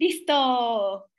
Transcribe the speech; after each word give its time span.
Listo. 0.00 1.10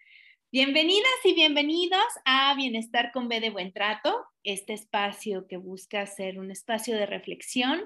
Bienvenidas 0.54 1.26
y 1.26 1.34
bienvenidos 1.34 2.02
a 2.24 2.56
Bienestar 2.56 3.12
con 3.12 3.28
B 3.28 3.42
de 3.42 3.50
Buen 3.50 3.74
Trato, 3.74 4.16
este 4.46 4.72
espacio 4.72 5.48
que 5.48 5.58
busca 5.58 6.06
ser 6.06 6.40
un 6.40 6.50
espacio 6.50 6.96
de 6.96 7.06
reflexión 7.06 7.82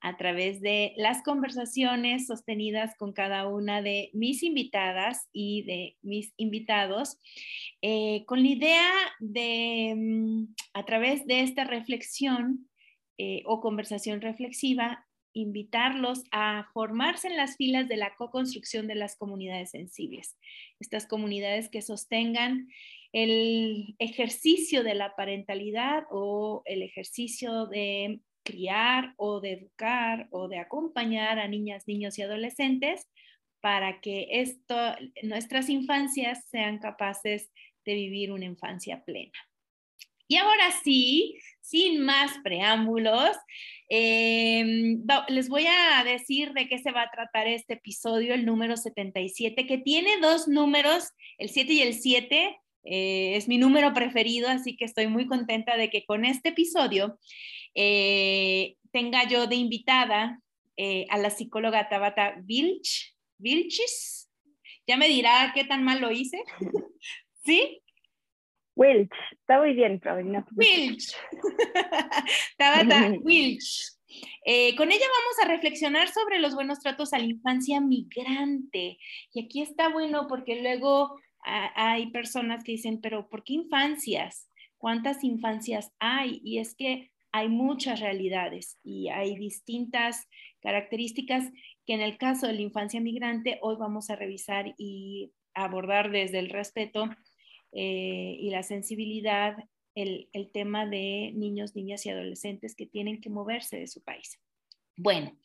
a 0.00 0.16
través 0.16 0.60
de 0.60 0.94
las 0.96 1.22
conversaciones 1.22 2.26
sostenidas 2.26 2.96
con 2.96 3.12
cada 3.12 3.46
una 3.46 3.82
de 3.82 4.10
mis 4.14 4.42
invitadas 4.42 5.28
y 5.32 5.62
de 5.62 5.96
mis 6.02 6.34
invitados, 6.36 7.20
eh, 7.80 8.24
con 8.26 8.42
la 8.42 8.48
idea 8.48 8.92
de, 9.20 9.94
mm, 9.96 10.54
a 10.74 10.84
través 10.84 11.24
de 11.24 11.42
esta 11.42 11.62
reflexión 11.62 12.68
eh, 13.16 13.42
o 13.46 13.60
conversación 13.60 14.20
reflexiva, 14.20 15.06
invitarlos 15.32 16.24
a 16.30 16.68
formarse 16.72 17.28
en 17.28 17.36
las 17.36 17.56
filas 17.56 17.88
de 17.88 17.96
la 17.96 18.14
co-construcción 18.16 18.86
de 18.86 18.94
las 18.94 19.16
comunidades 19.16 19.70
sensibles. 19.70 20.36
Estas 20.80 21.06
comunidades 21.06 21.68
que 21.68 21.82
sostengan 21.82 22.68
el 23.12 23.94
ejercicio 23.98 24.82
de 24.82 24.94
la 24.94 25.14
parentalidad 25.16 26.04
o 26.10 26.62
el 26.64 26.82
ejercicio 26.82 27.66
de 27.66 28.20
criar 28.42 29.14
o 29.16 29.40
de 29.40 29.52
educar 29.52 30.28
o 30.30 30.48
de 30.48 30.58
acompañar 30.58 31.38
a 31.38 31.48
niñas, 31.48 31.86
niños 31.86 32.18
y 32.18 32.22
adolescentes 32.22 33.08
para 33.60 34.00
que 34.00 34.26
esto, 34.30 34.76
nuestras 35.22 35.68
infancias 35.68 36.44
sean 36.50 36.78
capaces 36.78 37.52
de 37.84 37.94
vivir 37.94 38.32
una 38.32 38.44
infancia 38.44 39.04
plena. 39.04 39.32
Y 40.26 40.36
ahora 40.36 40.70
sí, 40.82 41.38
sin 41.62 42.00
más 42.00 42.32
preámbulos, 42.42 43.30
em, 43.88 45.02
les 45.28 45.48
voy 45.48 45.66
a 45.66 46.04
decir 46.04 46.52
de 46.52 46.68
qué 46.68 46.78
se 46.78 46.92
va 46.92 47.02
a 47.02 47.10
tratar 47.10 47.46
este 47.46 47.74
episodio, 47.74 48.34
el 48.34 48.44
número 48.44 48.76
77, 48.76 49.66
que 49.66 49.78
tiene 49.78 50.18
dos 50.20 50.48
números, 50.48 51.10
el 51.38 51.48
7 51.48 51.72
y 51.72 51.80
el 51.80 51.94
7. 51.94 52.58
Eh, 52.84 53.36
es 53.36 53.46
mi 53.46 53.58
número 53.58 53.94
preferido, 53.94 54.48
así 54.48 54.76
que 54.76 54.84
estoy 54.84 55.06
muy 55.06 55.26
contenta 55.26 55.76
de 55.76 55.88
que 55.88 56.04
con 56.04 56.24
este 56.24 56.48
episodio 56.48 57.18
eh, 57.74 58.74
tenga 58.90 59.26
yo 59.28 59.46
de 59.46 59.54
invitada 59.54 60.40
eh, 60.76 61.06
a 61.10 61.18
la 61.18 61.30
psicóloga 61.30 61.88
Tabata 61.88 62.34
Vilch, 62.42 63.14
Vilchis. 63.38 64.28
Ya 64.86 64.96
me 64.96 65.06
dirá 65.06 65.52
qué 65.54 65.64
tan 65.64 65.84
mal 65.84 66.00
lo 66.00 66.10
hice. 66.10 66.42
¿Sí? 67.44 67.81
Wilch, 68.74 69.12
está 69.32 69.58
muy 69.58 69.74
bien, 69.74 69.98
Carolina. 69.98 70.46
Wilch. 70.56 71.14
Tabata 72.58 73.12
Wilch. 73.22 73.92
Eh, 74.44 74.74
con 74.76 74.90
ella 74.90 75.06
vamos 75.06 75.38
a 75.42 75.48
reflexionar 75.48 76.08
sobre 76.08 76.38
los 76.38 76.54
buenos 76.54 76.80
tratos 76.80 77.12
a 77.12 77.18
la 77.18 77.24
infancia 77.24 77.80
migrante. 77.80 78.98
Y 79.32 79.44
aquí 79.44 79.62
está 79.62 79.88
bueno 79.88 80.26
porque 80.28 80.62
luego 80.62 81.18
hay 81.44 82.10
personas 82.10 82.62
que 82.62 82.72
dicen, 82.72 83.00
pero 83.00 83.28
¿por 83.28 83.42
qué 83.44 83.54
infancias? 83.54 84.48
¿Cuántas 84.78 85.24
infancias 85.24 85.92
hay? 85.98 86.40
Y 86.44 86.58
es 86.58 86.74
que 86.74 87.10
hay 87.32 87.48
muchas 87.48 88.00
realidades 88.00 88.78
y 88.84 89.08
hay 89.08 89.36
distintas 89.36 90.28
características 90.60 91.50
que 91.86 91.94
en 91.94 92.00
el 92.00 92.18
caso 92.18 92.46
de 92.46 92.52
la 92.52 92.60
infancia 92.60 93.00
migrante 93.00 93.58
hoy 93.62 93.76
vamos 93.78 94.10
a 94.10 94.16
revisar 94.16 94.74
y 94.76 95.32
abordar 95.54 96.10
desde 96.10 96.38
el 96.38 96.50
respeto 96.50 97.08
eh, 97.72 98.36
y 98.38 98.50
la 98.50 98.62
sensibilidad 98.62 99.56
el, 99.94 100.28
tema 100.52 100.86
de 100.86 101.32
niños, 101.34 101.74
niñas 101.74 102.04
y 102.06 102.10
adolescentes 102.10 102.74
que 102.74 102.86
tienen 102.86 103.20
que 103.20 103.30
moverse 103.30 103.78
de 103.78 103.86
su 103.86 104.02
país. 104.02 104.40
Bueno, 104.96 105.36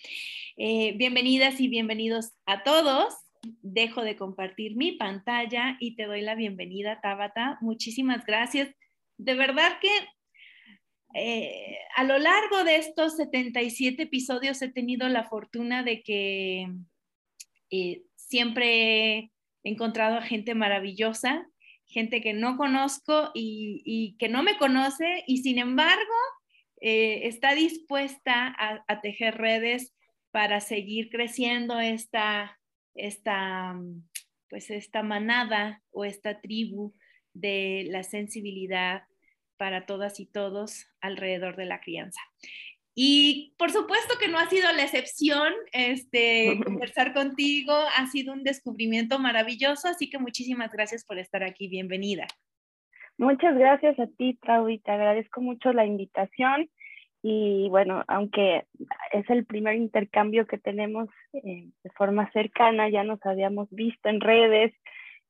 eh, 0.57 0.93
bienvenidas 0.93 1.59
y 1.59 1.67
bienvenidos 1.67 2.33
a 2.45 2.63
todos. 2.63 3.13
Dejo 3.61 4.03
de 4.03 4.15
compartir 4.15 4.75
mi 4.75 4.93
pantalla 4.93 5.77
y 5.79 5.95
te 5.95 6.05
doy 6.05 6.21
la 6.21 6.35
bienvenida, 6.35 6.99
Tabata. 7.01 7.57
Muchísimas 7.61 8.25
gracias. 8.25 8.69
De 9.17 9.35
verdad 9.35 9.79
que 9.81 9.89
eh, 11.13 11.77
a 11.95 12.03
lo 12.03 12.17
largo 12.19 12.63
de 12.63 12.77
estos 12.77 13.15
77 13.15 14.03
episodios 14.03 14.61
he 14.61 14.69
tenido 14.69 15.07
la 15.07 15.23
fortuna 15.23 15.83
de 15.83 16.03
que 16.03 16.67
siempre 18.15 19.17
he 19.17 19.31
encontrado 19.63 20.17
a 20.17 20.21
gente 20.21 20.55
maravillosa 20.55 21.47
gente 21.87 22.21
que 22.21 22.33
no 22.33 22.57
conozco 22.57 23.31
y, 23.33 24.15
que 24.19 24.29
no 24.29 24.43
me 24.43 24.57
conoce 24.57 25.23
y 25.25 25.39
sin 25.39 25.57
embargo 25.57 26.13
eh, 26.81 27.27
está 27.27 27.55
dispuesta 27.55 28.55
a, 28.57 29.01
tejer 29.01 29.37
redes 29.37 29.93
para 30.31 30.59
seguir 30.59 31.09
creciendo 31.09 31.79
esta, 31.79 32.59
esta, 32.93 33.75
pues 34.49 34.69
esta 34.69 35.01
manada 35.01 35.81
o 35.91 36.05
esta 36.05 36.41
tribu 36.41 36.93
de 37.33 37.85
la 37.89 38.03
sensibilidad 38.03 39.03
para 39.57 39.85
todas 39.85 40.19
y 40.19 40.25
todos 40.25 40.87
alrededor 41.01 41.55
de 41.55 41.65
la 41.65 41.81
crianza. 41.81 42.21
Y 42.99 43.53
por 43.59 43.69
supuesto 43.69 44.15
que 44.19 44.27
no 44.27 44.39
ha 44.39 44.47
sido 44.47 44.71
la 44.71 44.81
excepción, 44.81 45.53
este, 45.71 46.59
conversar 46.65 47.13
contigo 47.13 47.71
ha 47.95 48.07
sido 48.07 48.33
un 48.33 48.43
descubrimiento 48.43 49.19
maravilloso, 49.19 49.87
así 49.87 50.09
que 50.09 50.17
muchísimas 50.17 50.71
gracias 50.71 51.05
por 51.05 51.19
estar 51.19 51.43
aquí, 51.43 51.67
bienvenida. 51.67 52.25
Muchas 53.19 53.55
gracias 53.55 53.99
a 53.99 54.07
ti, 54.07 54.39
Trau, 54.41 54.65
te 54.79 54.91
agradezco 54.91 55.41
mucho 55.41 55.73
la 55.73 55.85
invitación. 55.85 56.71
Y 57.21 57.69
bueno, 57.69 58.03
aunque 58.07 58.65
es 59.11 59.29
el 59.29 59.45
primer 59.45 59.75
intercambio 59.75 60.47
que 60.47 60.57
tenemos 60.57 61.07
eh, 61.33 61.69
de 61.83 61.89
forma 61.91 62.31
cercana, 62.31 62.89
ya 62.89 63.03
nos 63.03 63.23
habíamos 63.27 63.69
visto 63.69 64.09
en 64.09 64.21
redes 64.21 64.73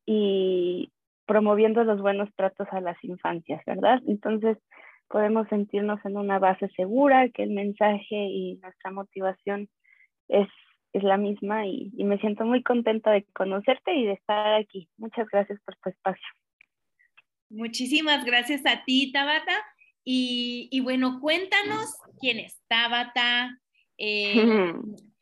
y 0.05 0.93
promoviendo 1.25 1.83
los 1.83 1.99
buenos 1.99 2.33
tratos 2.35 2.69
a 2.71 2.79
las 2.79 2.95
infancias, 3.03 3.61
¿verdad? 3.65 4.01
Entonces, 4.07 4.57
podemos 5.09 5.47
sentirnos 5.49 5.99
en 6.05 6.17
una 6.17 6.39
base 6.39 6.69
segura, 6.75 7.29
que 7.29 7.43
el 7.43 7.51
mensaje 7.51 8.15
y 8.15 8.55
nuestra 8.61 8.91
motivación 8.91 9.69
es, 10.27 10.47
es 10.93 11.03
la 11.03 11.17
misma 11.17 11.65
y, 11.65 11.91
me 11.97 12.19
siento 12.19 12.45
muy 12.45 12.63
contenta 12.63 13.11
de 13.11 13.25
conocerte 13.33 13.95
y 13.95 14.05
de 14.05 14.13
estar 14.13 14.53
aquí. 14.55 14.89
Muchas 14.97 15.27
gracias 15.31 15.59
por 15.65 15.75
tu 15.77 15.89
espacio. 15.89 16.27
Muchísimas 17.49 18.25
gracias 18.25 18.65
a 18.65 18.83
ti, 18.83 19.11
Tabata. 19.11 19.53
Y, 20.03 20.69
y 20.71 20.79
bueno, 20.81 21.19
cuéntanos 21.19 21.95
quién 22.19 22.39
es 22.39 22.61
Tabata. 22.67 23.57
Eh, 23.97 24.73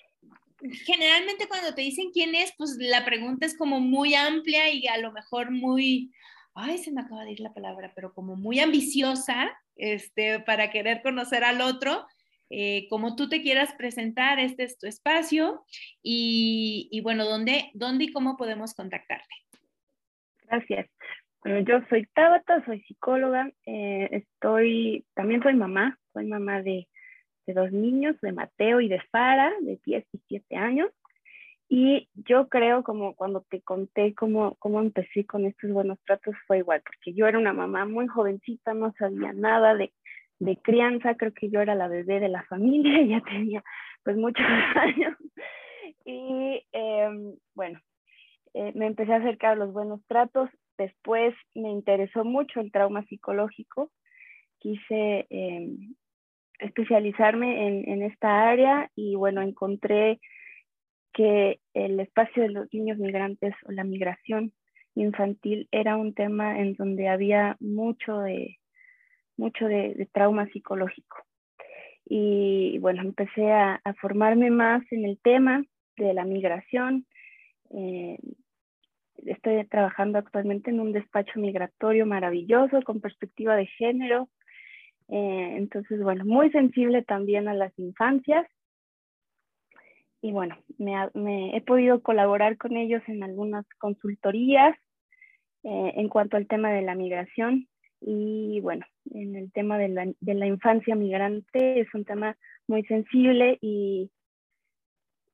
generalmente 0.86 1.48
cuando 1.48 1.74
te 1.74 1.81
dicen 1.81 2.12
quién 2.12 2.36
es, 2.36 2.54
pues 2.57 2.77
la 2.80 3.06
pregunta 3.06 3.45
es 3.45 3.57
como 3.57 3.80
muy 3.80 4.15
amplia 4.15 4.71
y 4.71 4.88
a 4.88 4.98
lo 4.98 5.12
mejor 5.12 5.51
muy, 5.51 6.12
ay, 6.54 6.77
se 6.77 6.92
me 6.92 7.01
acaba 7.01 7.24
de 7.24 7.33
ir 7.33 7.39
la 7.39 7.54
palabra, 7.54 7.92
pero 7.95 8.13
como 8.13 8.36
muy 8.36 8.59
ambiciosa, 8.59 9.51
este, 9.75 10.39
para 10.39 10.69
querer 10.69 11.01
conocer 11.01 11.44
al 11.44 11.62
otro. 11.62 12.06
Eh, 12.50 12.88
como 12.89 13.16
tú 13.16 13.27
te 13.27 13.42
quieras 13.42 13.74
presentar, 13.74 14.39
este 14.39 14.63
es 14.63 14.77
tu 14.77 14.88
espacio 14.88 15.63
y, 16.04 17.00
bueno, 17.04 17.25
¿dónde, 17.25 17.72
¿dónde 17.74 18.06
y 18.06 18.12
cómo 18.12 18.38
podemos 18.38 18.75
contactarte? 18.75 19.33
Gracias. 20.44 20.88
Bueno, 21.44 21.60
yo 21.62 21.86
soy 21.89 22.07
Tabata, 22.13 22.63
soy 22.66 22.81
psicóloga, 22.83 23.51
eh, 23.66 24.10
estoy, 24.12 25.06
también 25.13 25.42
soy 25.44 25.54
mamá, 25.54 26.00
soy 26.13 26.25
mamá 26.25 26.62
de, 26.62 26.88
dos 27.48 27.71
niños, 27.71 28.19
de 28.21 28.31
Mateo 28.31 28.81
y 28.81 28.88
de 28.88 29.00
Fara, 29.12 29.51
de 29.62 29.80
10 29.86 30.06
y 30.12 30.21
7 30.28 30.56
años. 30.56 30.89
Y 31.67 32.09
yo 32.13 32.47
creo, 32.47 32.83
como 32.83 33.15
cuando 33.15 33.41
te 33.50 33.62
conté 33.62 34.13
cómo, 34.13 34.56
cómo 34.59 34.79
empecé 34.79 35.25
con 35.25 35.45
estos 35.45 35.71
buenos 35.71 36.00
tratos, 36.06 36.35
fue 36.45 36.59
igual, 36.59 36.81
porque 36.83 37.13
yo 37.13 37.25
era 37.25 37.39
una 37.39 37.53
mamá 37.53 37.85
muy 37.85 38.07
jovencita, 38.07 38.73
no 38.73 38.94
sabía 39.00 39.33
nada 39.33 39.73
de, 39.73 39.91
de 40.39 40.57
crianza, 40.57 41.15
creo 41.15 41.33
que 41.33 41.50
yo 41.50 41.62
era 41.62 41.73
la 41.73 41.88
bebé 41.88 42.19
de 42.19 42.29
la 42.29 42.44
familia, 42.44 43.01
ya 43.06 43.21
tenía 43.21 43.63
pues 44.03 44.15
muchos 44.15 44.45
años. 44.75 45.15
Y 46.06 46.63
em, 46.71 47.35
bueno, 47.56 47.79
eh, 48.53 48.71
me 48.75 48.85
empecé 48.85 49.13
a 49.13 49.18
acercar 49.18 49.53
a 49.53 49.56
los 49.56 49.73
buenos 49.73 50.01
tratos. 50.07 50.50
Después 50.77 51.33
me 51.56 51.71
interesó 51.71 52.23
mucho 52.23 52.59
el 52.59 52.71
trauma 52.71 53.03
psicológico. 53.06 53.91
Quise 54.59 55.25
em, 55.29 55.95
especializarme 56.59 57.68
en, 57.68 57.89
en, 57.89 58.03
esta 58.03 58.47
área 58.47 58.89
y 58.95 59.15
bueno, 59.15 59.41
encontré 59.41 60.19
que 61.15 61.62
el 61.73 62.00
espacio 62.01 62.44
de 62.44 62.50
los 62.50 62.71
niños 62.73 62.97
migrantes 62.97 63.56
o 63.65 63.71
la 63.71 63.85
migración 63.85 64.51
infantil 64.95 65.67
era 65.71 65.95
un 65.95 66.13
tema 66.13 66.59
en 66.59 66.73
donde 66.75 67.07
había 67.07 67.56
mucho 67.62 68.19
de, 68.19 68.57
mucho 69.38 69.65
de, 69.65 70.07
trauma 70.12 70.45
psicológico. 70.47 71.17
Y 72.06 72.77
bueno, 72.79 73.01
empecé 73.01 73.50
a, 73.51 73.81
formarme 74.01 74.51
más 74.51 74.83
en 74.91 75.06
el 75.06 75.17
tema 75.19 75.63
de 75.95 76.13
la 76.13 76.25
migración. 76.25 77.06
Eh, 77.71 78.19
estoy 79.25 79.65
trabajando 79.68 80.19
actualmente 80.19 80.69
en 80.69 80.81
un 80.81 80.91
despacho 80.91 81.39
migratorio 81.39 82.06
maravilloso 82.06 82.81
con 82.83 83.00
perspectiva 83.00 83.56
de 83.56 83.68
género. 83.68 84.27
Eh, 85.07 85.53
entonces, 85.56 86.01
bueno, 86.03 86.25
muy 86.25 86.51
sensible 86.51 87.03
también 87.03 87.47
a 87.47 87.53
las 87.53 87.77
infancias 87.79 88.45
y 90.25 90.31
bueno, 90.31 90.57
me, 90.80 91.56
he 91.56 91.62
podido 91.62 92.01
colaborar 92.01 92.57
con 92.57 92.75
ellos 92.77 93.04
en 93.06 93.22
algunas 93.22 93.63
consultorías 93.77 94.75
eh, 95.63 95.94
en 95.98 96.10
cuanto 96.10 96.36
al 96.36 96.48
tema 96.48 96.72
de 96.72 96.81
la 96.81 96.95
migración 96.95 97.68
y 98.01 98.60
bueno, 98.62 98.88
en 99.12 99.36
el 99.36 99.51
tema 99.51 99.77
de 99.77 99.89
la, 99.89 100.12
de 100.19 100.33
la 100.33 100.48
infancia 100.48 100.95
migrante 100.95 101.80
es 101.80 101.94
un 101.94 102.06
tema 102.06 102.36
muy 102.68 102.81
sensible 102.86 103.60
y, 103.62 104.10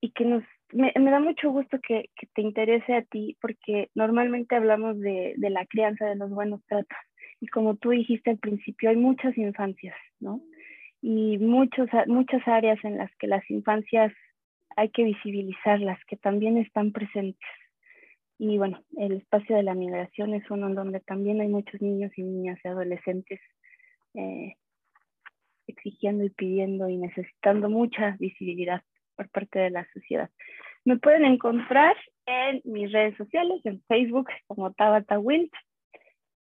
y 0.01 0.11
que 0.11 0.25
nos, 0.25 0.43
me, 0.73 0.91
me 0.99 1.09
da 1.09 1.21
mucho 1.21 1.51
gusto 1.51 1.79
que, 1.79 2.09
que, 2.13 2.27
te 2.35 2.41
interese 2.41 2.93
a 2.93 3.03
ti 3.03 3.37
porque 3.39 3.89
normalmente 3.95 4.57
hablamos 4.57 4.99
de, 4.99 5.35
de 5.37 5.49
la 5.51 5.65
crianza, 5.67 6.05
de 6.05 6.17
los 6.17 6.31
buenos 6.31 6.61
tratos 6.65 6.97
y 7.39 7.47
como 7.47 7.77
tú 7.77 7.91
dijiste 7.91 8.29
al 8.29 8.39
principio, 8.39 8.89
hay 8.89 8.97
muchas 8.97 9.37
infancias, 9.37 9.95
¿no? 10.19 10.41
Y 11.01 11.37
muchos, 11.37 11.87
muchas 12.07 12.45
áreas 12.45 12.77
en 12.83 12.97
las 12.97 13.09
que 13.15 13.27
las 13.27 13.49
infancias 13.49 14.11
hay 14.75 14.89
que 14.89 15.03
visibilizarlas, 15.03 15.99
que 16.05 16.17
también 16.17 16.57
están 16.57 16.91
presentes. 16.91 17.47
Y 18.37 18.57
bueno, 18.57 18.81
el 18.97 19.13
espacio 19.13 19.55
de 19.55 19.63
la 19.63 19.75
migración 19.75 20.33
es 20.33 20.49
uno 20.49 20.67
en 20.67 20.75
donde 20.75 20.99
también 20.99 21.41
hay 21.41 21.47
muchos 21.47 21.79
niños 21.81 22.11
y 22.17 22.23
niñas 22.23 22.59
y 22.63 22.67
adolescentes 22.67 23.39
eh, 24.15 24.55
exigiendo 25.67 26.23
y 26.23 26.29
pidiendo 26.31 26.89
y 26.89 26.97
necesitando 26.97 27.69
mucha 27.69 28.17
visibilidad 28.19 28.81
por 29.15 29.29
parte 29.29 29.59
de 29.59 29.69
la 29.69 29.87
sociedad. 29.93 30.29
Me 30.83 30.97
pueden 30.97 31.25
encontrar 31.25 31.95
en 32.25 32.61
mis 32.63 32.91
redes 32.91 33.15
sociales, 33.17 33.61
en 33.65 33.81
Facebook 33.83 34.29
como 34.47 34.73
Tabata 34.73 35.19
Wild. 35.19 35.51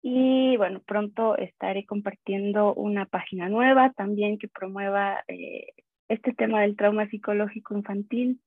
Y 0.01 0.55
bueno, 0.55 0.81
pronto 0.85 1.37
estaré 1.37 1.85
compartiendo 1.85 2.73
una 2.73 3.05
página 3.05 3.49
nueva 3.49 3.91
también 3.91 4.37
que 4.37 4.47
promueva 4.47 5.23
eh, 5.27 5.73
este 6.09 6.33
tema 6.33 6.61
del 6.61 6.75
trauma 6.75 7.07
psicológico 7.07 7.75
infantil, 7.75 8.41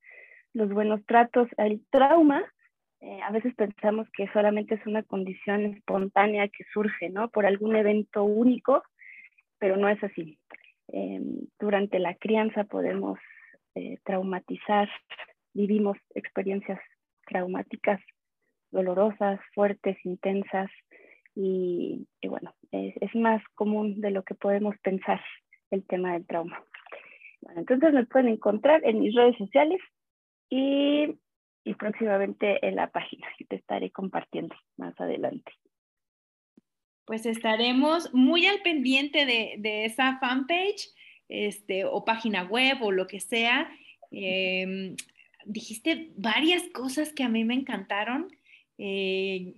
los 0.52 0.68
buenos 0.70 1.04
tratos, 1.06 1.48
el 1.56 1.80
trauma, 1.90 2.44
eh, 3.00 3.20
a 3.22 3.30
veces 3.30 3.54
pensamos 3.54 4.08
que 4.12 4.28
solamente 4.32 4.74
es 4.74 4.86
una 4.86 5.02
condición 5.02 5.64
espontánea 5.66 6.48
que 6.48 6.64
surge, 6.72 7.08
¿no? 7.08 7.30
Por 7.30 7.46
algún 7.46 7.74
evento 7.76 8.24
único, 8.24 8.82
pero 9.58 9.76
no 9.76 9.88
es 9.88 10.02
así. 10.04 10.38
Em, 10.88 11.46
durante 11.58 11.98
la 11.98 12.14
crianza 12.16 12.64
podemos 12.64 13.18
eh, 13.74 13.98
traumatizar, 14.04 14.90
vivimos 15.54 15.96
experiencias 16.14 16.80
traumáticas, 17.26 18.00
dolorosas, 18.70 19.40
fuertes, 19.54 19.96
intensas, 20.04 20.70
y, 21.34 22.06
bueno, 22.28 22.54
es 22.70 23.14
más 23.14 23.42
común 23.54 24.02
de 24.02 24.10
lo 24.10 24.22
que 24.22 24.34
podemos 24.34 24.76
pensar 24.82 25.18
el 25.70 25.82
tema 25.86 26.12
del 26.12 26.26
trauma 26.26 26.62
entonces 27.56 27.92
me 27.92 28.06
pueden 28.06 28.28
encontrar 28.28 28.82
en 28.84 29.00
mis 29.00 29.14
redes 29.14 29.36
sociales 29.36 29.80
y, 30.48 31.18
próximamente 31.78 32.64
en 32.66 32.76
la 32.76 32.90
página 32.90 33.26
que 33.38 33.44
te 33.44 33.56
estaré 33.56 33.90
compartiendo 33.90 34.54
más 34.76 34.98
adelante. 35.00 35.52
Pues 37.04 37.26
estaremos 37.26 38.12
muy 38.14 38.46
al 38.46 38.60
pendiente 38.62 39.26
de, 39.26 39.84
esa 39.84 40.18
fanpage 40.18 40.90
este, 41.28 41.84
o 41.84 42.04
página 42.04 42.44
web 42.44 42.82
o 42.82 42.92
lo 42.92 43.06
que 43.06 43.20
sea. 43.20 43.70
Em, 44.10 44.94
dijiste 45.44 46.12
varias 46.16 46.62
cosas 46.74 47.12
que 47.12 47.24
a 47.24 47.28
mí 47.28 47.44
me 47.44 47.54
encantaron. 47.54 48.28
Eh, 48.78 49.54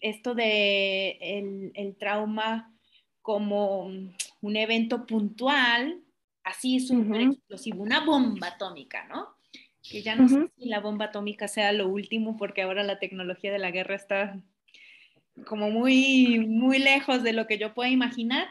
esto 0.00 0.34
de 0.34 1.72
el, 1.74 1.96
trauma 1.96 2.74
como 3.22 3.86
un 3.86 4.56
evento 4.56 5.06
puntual, 5.06 6.03
así 6.44 6.76
es 6.76 6.90
un 6.90 7.14
explosivo, 7.14 7.82
una 7.82 8.04
bomba 8.04 8.48
atómica, 8.48 9.06
¿no? 9.08 9.28
Que 9.82 10.02
ya 10.02 10.14
no 10.14 10.28
sé 10.28 10.50
si 10.56 10.66
la 10.66 10.80
bomba 10.80 11.06
atómica 11.06 11.48
sea 11.48 11.72
lo 11.72 11.88
último, 11.88 12.36
porque 12.36 12.62
ahora 12.62 12.82
la 12.84 12.98
tecnología 12.98 13.52
de 13.52 13.58
la 13.58 13.70
guerra 13.70 13.96
está 13.96 14.40
como 15.46 15.70
muy, 15.70 16.38
muy 16.46 16.78
lejos 16.78 17.22
de 17.22 17.32
lo 17.32 17.46
que 17.46 17.58
yo 17.58 17.74
pueda 17.74 17.90
imaginar, 17.90 18.48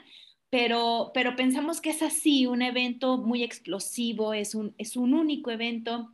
pero, 0.50 1.12
pero 1.14 1.36
pensamos 1.36 1.82
que 1.82 1.92
es 1.92 2.04
así, 2.04 2.46
un 2.46 2.62
evento 2.62 3.18
muy 3.18 3.42
explosivo, 3.42 4.34
es 4.34 4.54
un, 4.54 4.76
es 4.78 4.96
un 4.96 5.14
único 5.14 5.50
evento, 5.50 6.14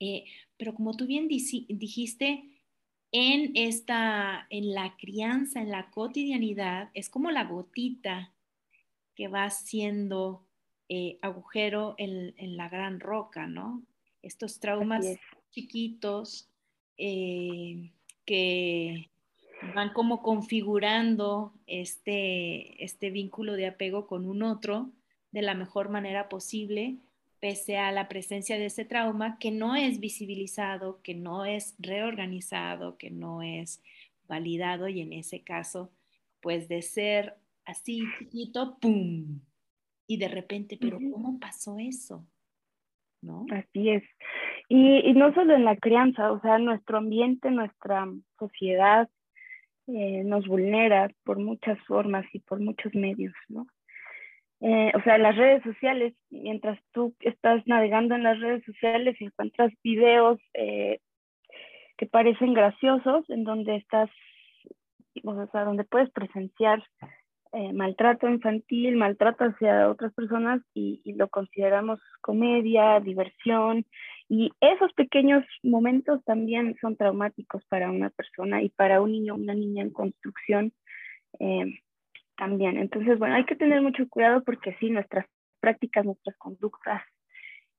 eh, 0.00 0.24
pero 0.56 0.74
como 0.74 0.96
tú 0.96 1.06
bien 1.06 1.28
dijiste, 1.28 2.44
en 3.12 3.52
esta, 3.54 4.46
en 4.50 4.74
la 4.74 4.96
crianza, 4.96 5.60
en 5.60 5.70
la 5.70 5.90
cotidianidad, 5.90 6.90
es 6.94 7.08
como 7.08 7.30
la 7.30 7.44
gotita 7.44 8.34
que 9.14 9.28
va 9.28 9.48
siendo 9.50 10.47
eh, 10.88 11.18
agujero 11.22 11.94
en, 11.98 12.56
la 12.56 12.68
gran 12.68 13.00
roca, 13.00 13.46
¿no? 13.46 13.82
Estos 14.22 14.58
traumas 14.58 15.06
chiquitos 15.50 16.48
eh, 16.96 17.92
que 18.24 19.10
van 19.74 19.92
como 19.92 20.22
configurando 20.22 21.52
este, 21.66 22.82
este 22.82 23.10
vínculo 23.10 23.54
de 23.54 23.66
apego 23.66 24.06
con 24.06 24.26
un 24.26 24.42
otro 24.42 24.90
de 25.30 25.42
la 25.42 25.54
mejor 25.54 25.88
manera 25.88 26.28
posible, 26.28 26.96
pese 27.40 27.76
a 27.76 27.92
la 27.92 28.08
presencia 28.08 28.58
de 28.58 28.66
ese 28.66 28.84
trauma 28.84 29.38
que 29.38 29.50
no 29.50 29.76
es 29.76 30.00
visibilizado, 30.00 31.00
que 31.02 31.14
no 31.14 31.44
es 31.44 31.74
reorganizado, 31.78 32.96
que 32.98 33.10
no 33.10 33.42
es 33.42 33.82
validado 34.26 34.88
y 34.88 35.00
en 35.00 35.12
ese 35.12 35.42
caso, 35.42 35.90
pues 36.40 36.68
de 36.68 36.82
ser 36.82 37.36
así 37.64 38.02
chiquito, 38.18 38.78
¡pum! 38.80 39.40
Y 40.08 40.16
de 40.16 40.28
repente, 40.28 40.78
pero 40.80 40.98
¿cómo 41.12 41.38
pasó 41.38 41.76
eso? 41.78 42.26
¿No? 43.20 43.44
Así 43.52 43.90
es. 43.90 44.02
Y, 44.68 45.12
no 45.12 45.32
solo 45.34 45.54
en 45.54 45.64
la 45.64 45.76
crianza, 45.76 46.32
o 46.32 46.40
sea, 46.40 46.58
nuestro 46.58 46.98
ambiente, 46.98 47.50
nuestra 47.50 48.08
sociedad 48.38 49.08
eh, 49.86 50.24
nos 50.24 50.46
vulnera 50.46 51.10
por 51.24 51.38
muchas 51.38 51.78
formas 51.86 52.24
y 52.32 52.40
por 52.40 52.60
muchos 52.60 52.94
medios, 52.94 53.34
¿no? 53.48 53.66
Eh, 54.60 54.92
o 54.94 55.02
sea, 55.02 55.18
las 55.18 55.36
redes 55.36 55.62
sociales, 55.62 56.14
mientras 56.30 56.80
tú 56.92 57.14
estás 57.20 57.62
navegando 57.66 58.14
en 58.14 58.24
las 58.24 58.40
redes 58.40 58.64
sociales, 58.64 59.16
encuentras 59.20 59.72
videos 59.84 60.40
eh, 60.54 60.98
que 61.96 62.06
parecen 62.06 62.54
graciosos, 62.54 63.28
en 63.30 63.44
donde 63.44 63.76
estás, 63.76 64.10
o 65.22 65.46
sea, 65.52 65.64
donde 65.64 65.84
puedes 65.84 66.10
presenciar 66.10 66.82
eh, 67.52 67.72
maltrato 67.72 68.28
infantil, 68.28 68.96
maltrato 68.96 69.44
hacia 69.44 69.88
otras 69.88 70.12
personas 70.12 70.60
y, 70.74 71.00
lo 71.14 71.28
consideramos 71.28 72.00
comedia, 72.20 73.00
diversión. 73.00 73.86
Y 74.28 74.50
esos 74.60 74.92
pequeños 74.92 75.44
momentos 75.62 76.22
también 76.24 76.76
son 76.80 76.96
traumáticos 76.96 77.64
para 77.68 77.90
una 77.90 78.10
persona 78.10 78.62
y 78.62 78.68
para 78.68 79.00
un 79.00 79.12
niño, 79.12 79.34
una 79.34 79.54
niña 79.54 79.82
en 79.82 79.90
construcción 79.90 80.72
eh, 81.40 81.80
también. 82.36 82.76
Entonces, 82.76 83.18
bueno, 83.18 83.34
hay 83.36 83.44
que 83.46 83.56
tener 83.56 83.80
mucho 83.80 84.06
cuidado 84.08 84.44
porque 84.44 84.76
sí, 84.78 84.90
nuestras 84.90 85.26
prácticas, 85.60 86.04
nuestras 86.04 86.36
conductas, 86.36 87.02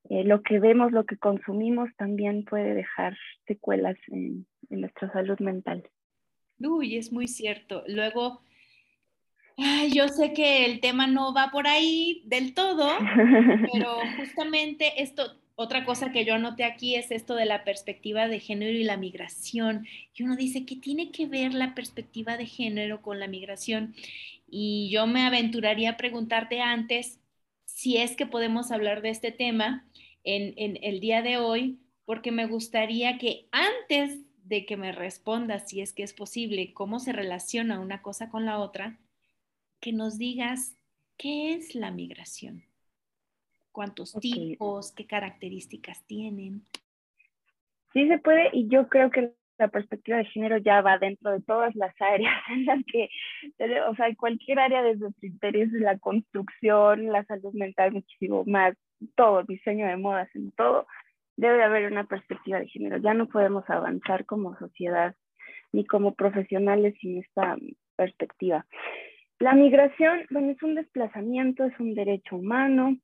eh, 0.09 0.23
lo 0.23 0.41
que 0.41 0.59
vemos, 0.59 0.91
lo 0.91 1.05
que 1.05 1.17
consumimos 1.17 1.89
también 1.97 2.43
puede 2.45 2.73
dejar 2.73 3.15
secuelas 3.45 3.97
en, 4.07 4.47
en 4.69 4.81
nuestra 4.81 5.11
salud 5.13 5.39
mental. 5.39 5.83
Uy, 6.59 6.97
es 6.97 7.11
muy 7.11 7.27
cierto. 7.27 7.83
Luego, 7.87 8.41
yo 9.91 10.07
sé 10.07 10.33
que 10.33 10.65
el 10.65 10.79
tema 10.79 11.07
no 11.07 11.33
va 11.33 11.49
por 11.51 11.67
ahí 11.67 12.21
del 12.25 12.53
todo, 12.53 12.89
pero 13.73 13.97
justamente 14.17 15.01
esto, 15.01 15.39
otra 15.55 15.85
cosa 15.85 16.11
que 16.11 16.25
yo 16.25 16.35
anoté 16.35 16.63
aquí 16.63 16.95
es 16.95 17.11
esto 17.11 17.35
de 17.35 17.45
la 17.45 17.63
perspectiva 17.63 18.27
de 18.27 18.39
género 18.39 18.77
y 18.77 18.83
la 18.83 18.97
migración. 18.97 19.85
Y 20.13 20.23
uno 20.23 20.35
dice, 20.35 20.65
¿qué 20.65 20.75
tiene 20.75 21.11
que 21.11 21.27
ver 21.27 21.53
la 21.53 21.75
perspectiva 21.75 22.37
de 22.37 22.45
género 22.45 23.01
con 23.01 23.19
la 23.19 23.27
migración? 23.27 23.95
Y 24.47 24.89
yo 24.91 25.07
me 25.07 25.23
aventuraría 25.23 25.91
a 25.91 25.97
preguntarte 25.97 26.61
antes 26.61 27.19
si 27.65 27.97
es 27.97 28.15
que 28.15 28.25
podemos 28.25 28.71
hablar 28.71 29.01
de 29.01 29.09
este 29.09 29.31
tema 29.31 29.85
en, 30.23 30.53
en 30.57 30.79
el 30.81 30.99
día 30.99 31.21
de 31.21 31.37
hoy, 31.37 31.79
porque 32.05 32.31
me 32.31 32.45
gustaría 32.47 33.17
que 33.17 33.47
antes 33.51 34.19
de 34.43 34.65
que 34.65 34.77
me 34.77 34.91
respondas 34.91 35.69
si 35.69 35.79
es 35.81 35.93
que 35.93 36.03
es 36.03 36.13
posible, 36.13 36.73
cómo 36.73 36.99
se 36.99 37.13
relaciona 37.13 37.79
una 37.79 38.01
cosa 38.01 38.29
con 38.29 38.45
la 38.45 38.57
otra, 38.57 38.97
que 39.79 39.93
nos 39.93 40.17
digas 40.17 40.77
qué 41.17 41.53
es 41.53 41.75
la 41.75 41.91
migración, 41.91 42.63
cuántos 43.71 44.13
tipos, 44.19 44.91
qué 44.93 45.05
características 45.05 46.05
tienen. 46.05 46.65
Sí 47.93 48.07
se 48.07 48.19
puede 48.19 48.49
y 48.53 48.67
yo 48.67 48.87
creo 48.87 49.09
que 49.09 49.33
la 49.57 49.67
perspectiva 49.67 50.17
de 50.17 50.25
género 50.25 50.57
ya 50.57 50.81
va 50.81 50.97
dentro 50.97 51.31
de 51.31 51.41
todas 51.41 51.75
las 51.75 51.93
áreas 51.99 52.33
en 52.49 52.65
las 52.65 52.79
que, 52.85 53.09
o 53.87 53.95
sea, 53.95 54.15
cualquier 54.15 54.59
área 54.59 54.81
desde 54.81 55.07
el 55.07 55.13
interés 55.21 55.71
la 55.73 55.97
construcción, 55.99 57.11
la 57.11 57.23
salud 57.25 57.53
mental, 57.53 57.91
muchísimo 57.91 58.43
más, 58.45 58.75
todo, 59.15 59.43
diseño 59.43 59.87
de 59.87 59.97
modas, 59.97 60.29
en 60.33 60.51
todo, 60.51 60.87
debe 61.35 61.63
haber 61.63 61.91
una 61.91 62.05
perspectiva 62.05 62.59
de 62.59 62.67
género. 62.67 62.97
Ya 62.97 63.13
no 63.13 63.27
podemos 63.27 63.69
avanzar 63.69 64.25
como 64.25 64.57
sociedad 64.57 65.15
ni 65.71 65.85
como 65.85 66.15
profesionales 66.15 66.95
sin 66.99 67.19
esta 67.19 67.57
perspectiva. 67.95 68.65
La 69.39 69.53
migración, 69.53 70.25
bueno, 70.31 70.51
es 70.51 70.61
un 70.61 70.75
desplazamiento, 70.75 71.63
es 71.63 71.79
un 71.79 71.93
derecho 71.95 72.35
humano. 72.35 72.97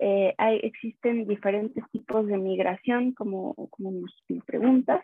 Eh, 0.00 0.34
hay, 0.36 0.58
existen 0.64 1.28
diferentes 1.28 1.84
tipos 1.92 2.26
de 2.26 2.36
migración, 2.38 3.12
como, 3.12 3.54
como 3.70 3.92
nos, 3.92 4.12
preguntas. 4.44 5.02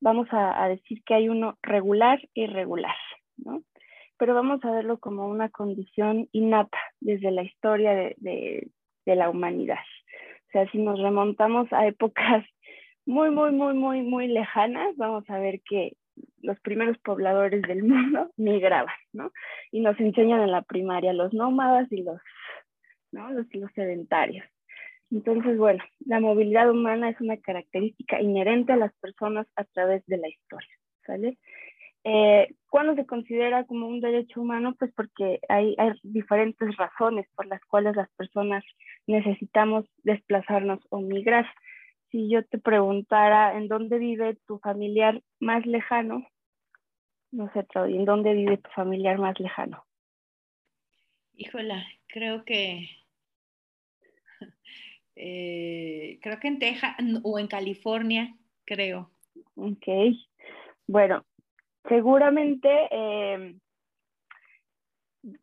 Vamos 0.00 0.26
a, 0.30 0.66
decir 0.68 1.02
que 1.04 1.12
hay 1.12 1.28
uno 1.28 1.58
regular 1.62 2.20
e 2.34 2.42
irregular, 2.44 2.96
¿no? 3.36 3.62
Pero 4.16 4.34
vamos 4.34 4.64
a 4.64 4.70
verlo 4.70 4.98
como 4.98 5.28
una 5.28 5.50
condición 5.50 6.28
innata 6.32 6.78
desde 7.00 7.30
la 7.30 7.42
historia 7.42 7.94
de, 7.94 8.70
de 9.04 9.16
la 9.16 9.28
humanidad. 9.28 9.84
O 10.48 10.50
sea, 10.52 10.70
si 10.70 10.78
nos 10.78 10.98
remontamos 11.00 11.70
a 11.72 11.86
épocas 11.86 12.46
muy, 13.04 13.30
muy, 13.30 13.52
muy, 13.52 13.74
muy, 13.74 14.02
muy 14.02 14.28
lejanas, 14.28 14.96
vamos 14.96 15.28
a 15.28 15.38
ver 15.38 15.60
que 15.68 15.96
los 16.42 16.58
primeros 16.60 16.98
pobladores 16.98 17.62
del 17.62 17.82
mundo 17.84 18.30
migraban, 18.36 18.94
¿no? 19.12 19.32
Y 19.70 19.80
nos 19.80 19.98
enseñan 20.00 20.40
en 20.40 20.52
la 20.52 20.62
primaria 20.62 21.12
los 21.12 21.32
nómadas 21.32 21.90
y 21.92 22.02
los, 22.02 22.20
¿no? 23.12 23.30
los, 23.30 23.46
sedentarios. 23.74 24.46
Entonces, 25.10 25.56
bueno, 25.56 25.82
la 26.04 26.20
movilidad 26.20 26.70
humana 26.70 27.08
es 27.08 27.20
una 27.20 27.38
característica 27.38 28.20
inherente 28.20 28.72
a 28.72 28.76
las 28.76 28.92
personas 28.96 29.46
a 29.56 29.64
través 29.64 30.04
de 30.06 30.18
la 30.18 30.28
historia, 30.28 30.68
¿sale? 31.06 31.38
Eh, 32.04 32.54
¿Cuándo 32.70 32.94
se 32.94 33.06
considera 33.06 33.64
como 33.64 33.88
un 33.88 34.00
derecho 34.00 34.40
humano? 34.40 34.74
Pues 34.78 34.92
porque 34.94 35.40
hay, 35.48 35.76
diferentes 36.02 36.76
razones 36.76 37.26
por 37.34 37.46
las 37.46 37.62
cuales 37.64 37.96
las 37.96 38.08
personas 38.10 38.64
necesitamos 39.06 39.86
desplazarnos 40.04 40.80
o 40.90 41.00
migrar. 41.00 41.46
Si 42.10 42.28
yo 42.30 42.44
te 42.44 42.58
preguntara 42.58 43.56
en 43.56 43.68
dónde 43.68 43.98
vive 43.98 44.36
tu 44.46 44.58
familiar 44.58 45.22
más 45.40 45.66
lejano, 45.66 46.26
no 47.30 47.52
sé, 47.52 47.64
Trodi, 47.64 47.96
¿en 47.96 48.04
dónde 48.04 48.32
vive 48.32 48.56
tu 48.56 48.70
familiar 48.70 49.18
más 49.18 49.38
lejano? 49.38 49.84
Híjola, 51.34 51.86
creo 52.06 52.44
que 52.44 52.88
eh, 55.16 56.18
creo 56.22 56.40
que 56.40 56.48
en 56.48 56.58
Texas 56.58 56.96
o 57.22 57.38
en 57.38 57.46
California, 57.46 58.34
creo. 58.64 59.10
Ok. 59.54 59.86
Bueno, 60.86 61.24
seguramente 61.88 62.68
em, 62.90 63.60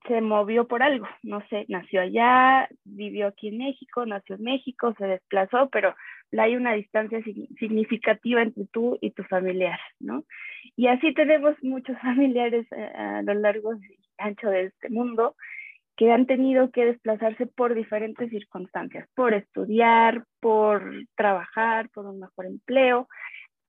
se 0.07 0.21
movió 0.21 0.67
por 0.67 0.81
algo, 0.81 1.07
no 1.23 1.45
sé, 1.47 1.65
nació 1.67 2.01
allá, 2.01 2.67
vivió 2.83 3.27
aquí 3.27 3.49
en 3.49 3.59
México, 3.59 4.05
nació 4.05 4.35
en 4.35 4.43
México, 4.43 4.93
se 4.97 5.05
desplazó, 5.05 5.69
pero 5.69 5.95
hay 6.43 6.55
una 6.55 6.73
distancia 6.73 7.21
significativa 7.59 8.41
entre 8.41 8.65
tú 8.71 8.97
y 9.01 9.11
tu 9.11 9.23
familiar, 9.23 9.79
¿no? 9.99 10.23
Y 10.75 10.87
así 10.87 11.13
tenemos 11.13 11.55
muchos 11.61 11.97
familiares 12.01 12.65
eh, 12.71 12.91
a, 12.95 13.21
lo 13.21 13.33
largo 13.35 13.75
y 13.75 13.97
ancho 14.17 14.49
de 14.49 14.65
este 14.65 14.89
mundo 14.89 15.35
que 15.97 16.11
han 16.11 16.25
tenido 16.25 16.71
que 16.71 16.85
desplazarse 16.85 17.45
por 17.45 17.73
diferentes 17.73 18.29
circunstancias, 18.29 19.07
por 19.15 19.33
estudiar, 19.33 20.25
por 20.41 20.91
trabajar, 21.15 21.89
por 21.89 22.05
un 22.05 22.19
mejor 22.19 22.47
empleo, 22.47 23.07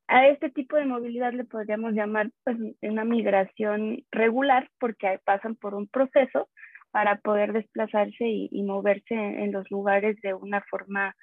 a 0.09 0.29
este 0.29 0.51
tipo 0.51 0.77
de 0.77 0.85
movilidad 0.85 1.33
le 1.33 1.45
podríamos 1.45 1.93
llamar 1.93 2.31
pues, 2.45 2.57
una 2.83 3.05
migración 3.05 4.05
regular 4.11 4.71
porque 4.79 5.19
pasan 5.25 5.57
por 5.57 5.75
un 5.75 5.89
proceso 5.89 6.49
para 6.93 7.17
poder 7.17 7.53
desplazarse 7.53 8.25
y, 8.27 8.63
moverse 8.63 9.15
en, 9.15 9.53
los 9.53 9.71
lugares 9.71 10.17
de 10.23 10.33
una 10.33 10.63
forma 10.63 11.15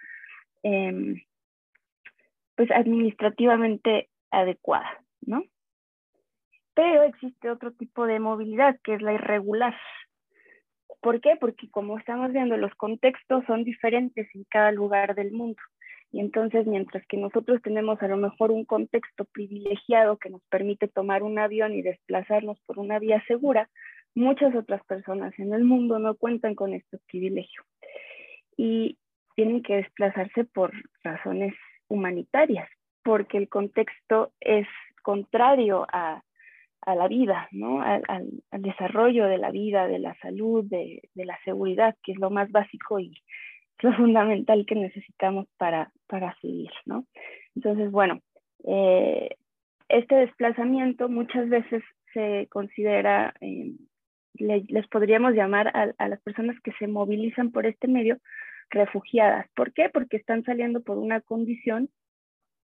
em, 0.64 1.22
pues 2.56 2.70
administrativamente 2.72 4.10
adecuada, 4.32 5.04
¿no? 5.22 5.44
Pero 6.76 7.04
existe 7.04 7.50
otro 7.50 7.72
tipo 7.72 8.06
de 8.06 8.20
movilidad 8.20 8.80
que 8.84 8.96
es 8.96 9.02
la 9.02 9.14
irregular. 9.14 9.76
¿Por 11.02 11.22
qué? 11.22 11.36
Porque 11.40 11.70
como 11.70 11.98
estamos 11.98 12.32
viendo, 12.32 12.58
los 12.58 12.74
contextos 12.76 13.44
son 13.46 13.64
diferentes 13.64 14.28
en 14.34 14.46
cada 14.50 14.72
lugar 14.72 15.16
del 15.16 15.32
mundo. 15.32 15.62
Y 16.12 16.20
entonces, 16.20 16.68
mientras 16.68 17.06
que 17.08 17.18
nosotros 17.18 17.62
tenemos 17.62 18.02
a 18.02 18.08
lo 18.08 18.18
mejor 18.18 18.52
un 18.52 18.66
contexto 18.66 19.26
privilegiado 19.26 20.18
que 20.18 20.30
nos 20.30 20.42
permite 20.50 20.88
tomar 20.88 21.24
un 21.24 21.40
avión 21.40 21.74
y 21.74 21.82
desplazarnos 21.82 22.60
por 22.68 22.78
una 22.78 23.00
vía 23.00 23.24
segura, 23.28 23.70
muchas 24.14 24.56
otras 24.56 24.84
personas 24.86 25.34
en 25.40 25.54
el 25.54 25.64
mundo 25.64 25.98
no 25.98 26.16
cuentan 26.16 26.54
con 26.54 26.74
este 26.74 27.00
privilegio. 27.08 27.64
Y 28.56 28.98
tienen 29.36 29.64
que 29.64 29.78
desplazarse 29.78 30.44
por 30.44 30.72
razones 31.04 31.56
humanitarias, 31.94 32.70
porque 33.04 33.38
el 33.38 33.50
contexto 33.50 34.32
es 34.40 34.68
contrario 35.02 35.86
a, 35.92 36.22
la 36.86 37.08
vida, 37.08 37.48
¿no? 37.52 37.82
Al, 37.82 38.30
desarrollo 38.52 39.28
de 39.28 39.38
la 39.38 39.52
vida, 39.52 39.88
de 39.88 40.00
la 40.00 40.16
salud, 40.16 40.66
de, 40.66 41.02
de 41.14 41.26
la 41.26 41.40
seguridad, 41.46 41.96
que 42.04 42.12
es 42.12 42.18
lo 42.20 42.30
más 42.30 42.52
básico 42.52 43.00
y, 43.00 43.14
lo 43.84 43.94
fundamental 43.94 44.66
que 44.66 44.76
necesitamos 44.76 45.48
para, 45.58 45.92
para 46.08 46.36
seguir, 46.40 46.72
¿no? 46.86 47.06
Entonces, 47.56 47.92
bueno, 47.92 48.22
eh, 48.66 49.36
este 49.90 50.16
desplazamiento 50.16 51.10
muchas 51.10 51.50
veces 51.50 51.84
se 52.14 52.48
considera, 52.50 53.34
eh, 53.42 53.74
les 54.36 54.88
podríamos 54.88 55.34
llamar 55.34 55.72
a, 55.76 56.08
las 56.08 56.22
personas 56.22 56.60
que 56.62 56.72
se 56.80 56.88
movilizan 56.88 57.52
por 57.52 57.66
este 57.66 57.88
medio 57.88 58.18
refugiadas. 58.74 59.48
¿Por 59.56 59.74
qué? 59.74 59.90
Porque 59.90 60.18
están 60.18 60.44
saliendo 60.44 60.82
por 60.82 60.98
una 60.98 61.22
condición 61.22 61.90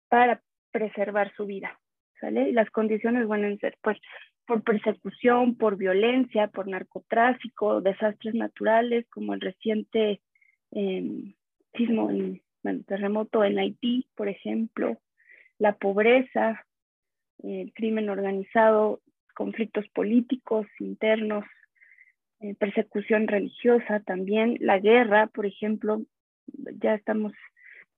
para 0.08 0.42
preservar 0.72 1.34
su 1.36 1.46
vida, 1.46 1.80
¿sale? 2.20 2.50
Y 2.50 2.52
las 2.54 2.70
condiciones 2.70 3.28
van 3.28 3.58
ser, 3.60 3.78
pues, 3.82 3.98
por 4.46 4.64
persecución, 4.64 5.56
por 5.56 5.76
violencia, 5.76 6.48
por 6.48 6.68
narcotráfico, 6.68 7.82
desastres 7.82 8.36
naturales, 8.36 9.06
como 9.10 9.34
el 9.34 9.42
reciente 9.42 10.22
sismo, 11.76 12.12
en, 12.12 12.42
terremoto 12.86 13.44
en 13.44 13.58
Haití, 13.58 14.08
por 14.16 14.28
ejemplo, 14.28 15.00
la 15.58 15.76
pobreza, 15.78 16.66
el 17.44 17.72
crimen 17.74 18.10
organizado, 18.10 19.02
conflictos 19.34 19.88
políticos 19.90 20.68
internos, 20.80 21.46
eh, 22.46 22.56
persecución 22.60 23.28
religiosa 23.28 24.02
también, 24.02 24.58
la 24.60 24.78
guerra, 24.80 25.28
por 25.28 25.46
ejemplo, 25.46 26.04
ya 26.82 26.94
estamos 26.94 27.34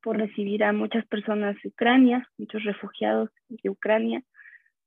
por 0.01 0.17
recibir 0.17 0.63
a 0.63 0.71
muchas 0.71 1.05
personas 1.07 1.57
de 1.61 1.69
Ucrania, 1.69 2.29
muchos 2.37 2.63
refugiados 2.63 3.29
de 3.49 3.69
Ucrania. 3.69 4.23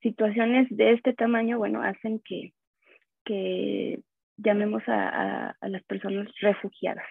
Situaciones 0.00 0.66
de 0.70 0.92
este 0.92 1.12
tamaño, 1.12 1.58
bueno, 1.58 1.82
hacen 1.82 2.20
que, 2.20 2.54
que 3.24 4.00
llamemos 4.38 4.82
a 4.86 5.54
las 5.60 5.82
personas 5.84 6.26
refugiadas. 6.40 7.06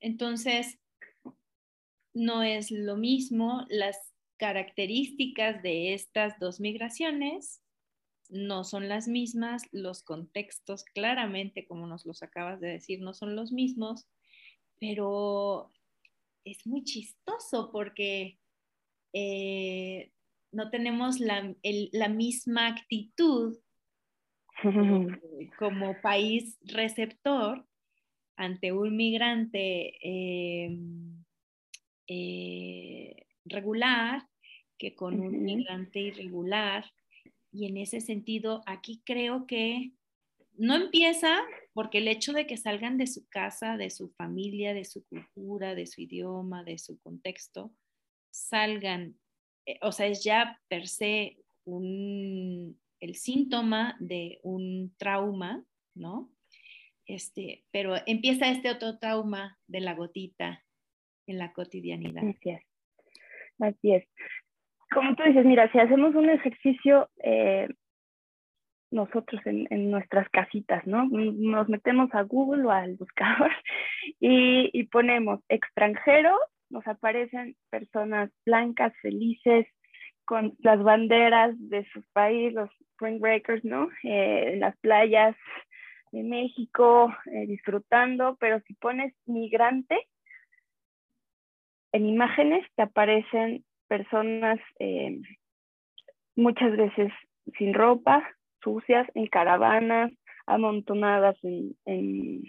Entonces, 0.00 0.78
no 2.12 2.42
es 2.42 2.70
lo 2.70 2.96
mismo 2.96 3.64
las 3.70 4.14
características 4.36 5.62
de 5.62 5.94
estas 5.94 6.38
dos 6.38 6.60
migraciones 6.60 7.63
no 8.30 8.64
son 8.64 8.88
las 8.88 9.08
mismas, 9.08 9.62
los 9.72 10.02
contextos 10.02 10.84
claramente, 10.84 11.66
como 11.66 11.86
nos 11.86 12.06
los 12.06 12.22
acabas 12.22 12.60
de 12.60 12.68
decir, 12.68 13.00
no 13.00 13.14
son 13.14 13.36
los 13.36 13.52
mismos, 13.52 14.08
pero 14.80 15.72
es 16.44 16.66
muy 16.66 16.84
chistoso 16.84 17.70
porque 17.72 18.38
eh, 19.12 20.12
no 20.52 20.70
tenemos 20.70 21.20
la, 21.20 21.54
la 21.62 22.08
misma 22.08 22.68
actitud 22.68 23.58
como 25.58 26.00
país 26.00 26.58
receptor 26.62 27.66
ante 28.36 28.72
un 28.72 28.96
migrante 28.96 29.96
em, 30.00 31.24
eh, 32.06 33.26
regular 33.44 34.28
que 34.78 34.94
con 34.94 35.20
un 35.20 35.44
migrante 35.44 36.00
irregular. 36.00 36.84
Y 37.54 37.66
en 37.66 37.76
ese 37.76 38.00
sentido, 38.00 38.62
aquí 38.66 39.00
creo 39.04 39.46
que 39.46 39.92
no 40.56 40.74
empieza 40.74 41.40
porque 41.72 41.98
el 41.98 42.08
hecho 42.08 42.32
de 42.32 42.48
que 42.48 42.56
salgan 42.56 42.98
de 42.98 43.06
su 43.06 43.28
casa, 43.28 43.76
de 43.76 43.90
su 43.90 44.10
familia, 44.10 44.74
de 44.74 44.84
su 44.84 45.04
cultura, 45.06 45.76
de 45.76 45.86
su 45.86 46.02
idioma, 46.02 46.64
de 46.64 46.78
su 46.78 46.98
contexto, 46.98 47.72
salgan, 48.32 49.16
eh, 49.66 49.78
o 49.82 49.92
sea, 49.92 50.06
es 50.06 50.24
ya 50.24 50.60
per 50.66 50.88
se 50.88 51.38
un, 51.64 52.76
el 52.98 53.14
síntoma 53.14 53.96
de 54.00 54.40
un 54.42 54.92
trauma, 54.96 55.64
¿no? 55.94 56.32
Este, 57.06 57.64
pero 57.70 57.94
empieza 58.06 58.50
este 58.50 58.68
otro 58.68 58.98
trauma 58.98 59.60
de 59.68 59.78
la 59.78 59.94
gotita 59.94 60.64
en 61.28 61.38
la 61.38 61.52
cotidianidad. 61.52 62.22
Así 63.60 63.92
es. 63.92 64.04
Como 64.92 65.14
tú 65.14 65.22
dices, 65.24 65.44
mira, 65.44 65.70
si 65.72 65.78
hacemos 65.78 66.14
un 66.14 66.30
ejercicio 66.30 67.08
eh, 67.22 67.68
nosotros 68.90 69.40
en, 69.44 69.66
en, 69.70 69.90
nuestras 69.90 70.28
casitas, 70.30 70.86
¿no? 70.86 71.06
Nos 71.10 71.68
metemos 71.68 72.14
a 72.14 72.22
Google 72.22 72.64
o 72.64 72.70
al 72.70 72.94
buscador 72.94 73.50
y, 74.20 74.70
y 74.72 74.84
ponemos 74.84 75.40
extranjero, 75.48 76.38
nos 76.70 76.86
aparecen 76.86 77.56
personas 77.70 78.30
blancas, 78.46 78.92
felices, 79.02 79.66
con 80.24 80.54
las 80.60 80.82
banderas 80.82 81.54
de 81.58 81.86
su 81.92 82.02
país, 82.12 82.52
los 82.52 82.70
Spring 82.92 83.20
Breakers, 83.20 83.64
¿no? 83.64 83.88
Eh, 84.02 84.52
en 84.54 84.60
las 84.60 84.76
playas 84.78 85.36
de 86.12 86.22
México, 86.22 87.14
eh, 87.26 87.46
disfrutando, 87.46 88.36
pero 88.40 88.60
si 88.60 88.74
pones 88.74 89.14
migrante, 89.26 90.08
en 91.92 92.06
imágenes 92.06 92.66
te 92.76 92.82
aparecen 92.82 93.64
personas 93.88 94.58
eh, 94.78 95.20
muchas 96.36 96.76
veces 96.76 97.12
sin 97.58 97.74
ropa, 97.74 98.26
sucias, 98.62 99.06
en 99.14 99.26
caravanas, 99.26 100.12
amontonadas 100.46 101.36
en, 101.42 101.76
en, 101.84 102.42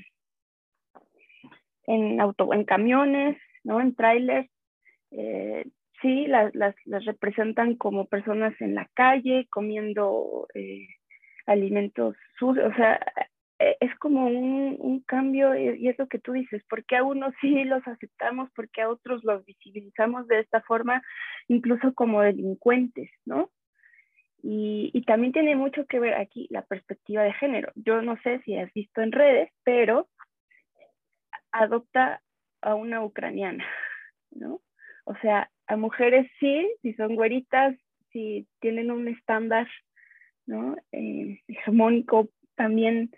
en, 1.88 2.22
auto, 2.22 2.54
en 2.54 2.64
camiones, 2.64 3.38
¿no? 3.64 3.82
en 3.82 3.96
trailers. 3.96 4.50
Eh, 5.12 5.66
sí, 6.02 6.28
las, 6.28 6.54
las, 6.56 6.76
representan 7.06 7.76
como 7.76 8.06
personas 8.06 8.54
en 8.60 8.76
la 8.76 8.90
calle, 8.94 9.48
comiendo 9.50 10.48
eh, 10.54 10.88
alimentos 11.46 12.16
sucios, 12.38 12.72
o 12.72 12.76
sea, 12.76 13.00
es 13.60 13.96
como 14.00 14.28
un, 14.28 14.76
un, 14.80 15.00
cambio 15.02 15.56
y 15.56 15.88
es 15.88 15.98
lo 15.98 16.08
que 16.08 16.20
tú 16.20 16.34
dices, 16.34 16.64
porque 16.70 16.98
a 16.98 17.04
unos 17.04 17.34
sí 17.42 17.64
los 17.64 17.86
aceptamos, 17.88 18.50
porque 18.56 18.82
a 18.82 18.90
otros 18.90 19.24
los 19.24 19.46
visibilizamos 19.46 20.28
de 20.28 20.40
esta 20.40 20.62
forma, 20.62 21.02
incluso 21.48 21.94
como 21.94 22.22
delincuentes, 22.22 23.10
¿no? 23.26 23.50
Y, 24.42 24.92
y, 24.94 25.02
también 25.04 25.34
tiene 25.34 25.56
mucho 25.56 25.88
que 25.88 26.00
ver 26.00 26.14
aquí 26.14 26.48
la 26.52 26.62
perspectiva 26.62 27.24
de 27.24 27.34
género. 27.34 27.72
Yo 27.74 28.04
no 28.04 28.16
sé 28.22 28.42
si 28.44 28.56
has 28.56 28.72
visto 28.74 29.02
en 29.02 29.12
redes, 29.12 29.50
pero 29.64 30.08
adopta 31.52 32.22
a 32.62 32.76
una 32.76 33.04
ucraniana, 33.04 33.66
¿no? 34.32 34.62
O 35.06 35.16
sea, 35.18 35.50
a 35.68 35.78
mujeres 35.78 36.30
sí, 36.40 36.72
si 36.82 36.94
son 36.94 37.16
güeritas, 37.16 37.76
si 38.12 38.48
tienen 38.60 38.92
un 38.92 39.08
estándar, 39.08 39.68
¿no? 40.46 40.76
Eh, 40.92 41.42
hegemónico 41.48 42.30
también 42.56 43.12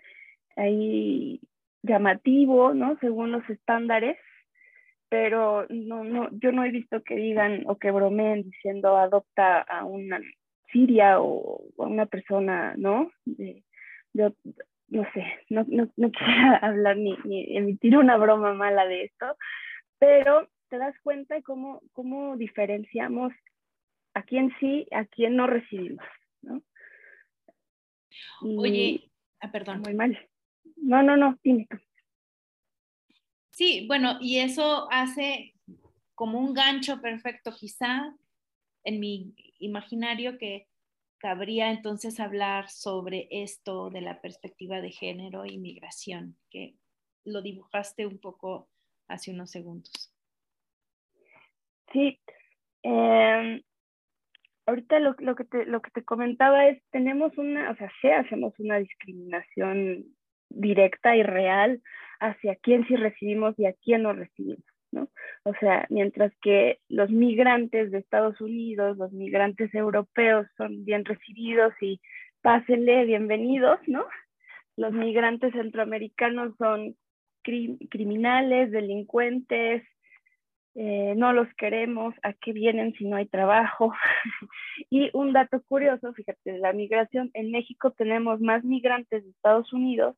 ahí 0.58 1.40
llamativo, 1.82 2.74
¿no? 2.74 2.98
Según 3.00 3.32
los 3.32 3.48
estándares, 3.48 4.18
pero 5.08 5.66
no, 5.70 6.04
no, 6.04 6.28
yo 6.32 6.52
no 6.52 6.64
he 6.64 6.70
visto 6.70 7.02
que 7.02 7.16
digan 7.16 7.64
o 7.66 7.78
que 7.78 7.90
bromeen 7.90 8.42
diciendo 8.42 8.96
adopta 8.96 9.60
a 9.60 9.84
una 9.84 10.20
Siria 10.70 11.20
o, 11.20 11.62
a 11.78 11.84
una 11.84 12.06
persona, 12.06 12.74
¿no? 12.76 13.10
De, 13.24 13.64
no 14.88 15.04
sé, 15.12 15.24
no, 15.48 15.64
no, 15.68 15.88
no 15.96 16.10
quisiera 16.12 16.56
hablar 16.56 16.96
ni, 16.96 17.16
ni, 17.24 17.56
emitir 17.56 17.96
una 17.96 18.16
broma 18.16 18.52
mala 18.54 18.86
de 18.86 19.04
esto, 19.04 19.36
pero 19.98 20.48
te 20.68 20.78
das 20.78 20.94
cuenta 21.02 21.34
de 21.36 21.42
cómo, 21.42 21.80
cómo 21.92 22.36
diferenciamos 22.36 23.32
a 24.14 24.22
quién 24.22 24.54
sí, 24.60 24.86
a 24.92 25.04
quién 25.04 25.36
no 25.36 25.46
recibimos, 25.46 26.04
¿no? 26.42 26.62
Oye, 28.42 29.10
ah, 29.40 29.50
perdón. 29.50 29.82
Muy 29.82 29.94
mal. 29.94 30.27
No, 30.82 31.02
no, 31.02 31.16
no, 31.16 31.38
dime 31.42 31.66
tú. 31.68 31.76
Sí, 33.50 33.86
bueno, 33.88 34.18
y 34.20 34.38
eso 34.38 34.88
hace 34.90 35.54
como 36.14 36.38
un 36.38 36.54
gancho 36.54 37.00
perfecto 37.00 37.52
quizá 37.52 38.14
en 38.84 39.00
mi 39.00 39.34
imaginario 39.58 40.38
que 40.38 40.68
cabría 41.18 41.70
entonces 41.70 42.20
hablar 42.20 42.70
sobre 42.70 43.28
esto 43.30 43.90
de 43.90 44.00
la 44.00 44.20
perspectiva 44.20 44.80
de 44.80 44.90
género 44.90 45.44
y 45.44 45.58
migración, 45.58 46.36
que 46.50 46.76
lo 47.24 47.42
dibujaste 47.42 48.06
un 48.06 48.18
poco 48.18 48.68
hace 49.08 49.32
unos 49.32 49.50
segundos. 49.50 50.12
Sí, 51.92 52.20
eh, 52.84 53.62
ahorita 54.66 55.00
lo, 55.00 55.16
lo, 55.18 55.34
que 55.34 55.44
te, 55.44 55.66
lo 55.66 55.82
que 55.82 55.90
te 55.90 56.04
comentaba 56.04 56.68
es, 56.68 56.82
tenemos 56.90 57.36
una, 57.38 57.70
o 57.70 57.76
sea, 57.76 57.90
sí 58.00 58.08
hacemos 58.08 58.54
una 58.58 58.78
discriminación 58.78 60.16
directa 60.50 61.16
y 61.16 61.22
real 61.22 61.80
hacia 62.20 62.56
quién 62.56 62.86
sí 62.86 62.96
recibimos 62.96 63.58
y 63.58 63.66
a 63.66 63.74
quién 63.74 64.02
no 64.02 64.12
recibimos. 64.12 64.64
¿no? 64.90 65.08
O 65.44 65.52
sea, 65.60 65.86
mientras 65.90 66.32
que 66.42 66.80
los 66.88 67.10
migrantes 67.10 67.90
de 67.90 67.98
Estados 67.98 68.40
Unidos, 68.40 68.96
los 68.96 69.12
migrantes 69.12 69.74
europeos 69.74 70.46
son 70.56 70.84
bien 70.84 71.04
recibidos 71.04 71.72
y 71.80 72.00
pásenle, 72.40 73.04
bienvenidos, 73.04 73.78
¿no? 73.86 74.06
Los 74.76 74.92
migrantes 74.92 75.52
centroamericanos 75.52 76.54
son 76.56 76.96
criminales, 77.42 78.70
delincuentes, 78.70 79.82
eh, 80.74 81.14
no 81.16 81.32
los 81.32 81.48
queremos, 81.54 82.14
a 82.22 82.32
qué 82.34 82.52
vienen 82.52 82.92
si 82.94 83.04
no 83.04 83.16
hay 83.16 83.26
trabajo. 83.26 83.92
y 84.90 85.10
un 85.12 85.32
dato 85.32 85.60
curioso, 85.62 86.12
fíjate, 86.12 86.58
la 86.58 86.72
migración, 86.72 87.30
en 87.34 87.50
México 87.50 87.90
tenemos 87.90 88.40
más 88.40 88.62
migrantes 88.64 89.24
de 89.24 89.30
Estados 89.30 89.72
Unidos 89.72 90.16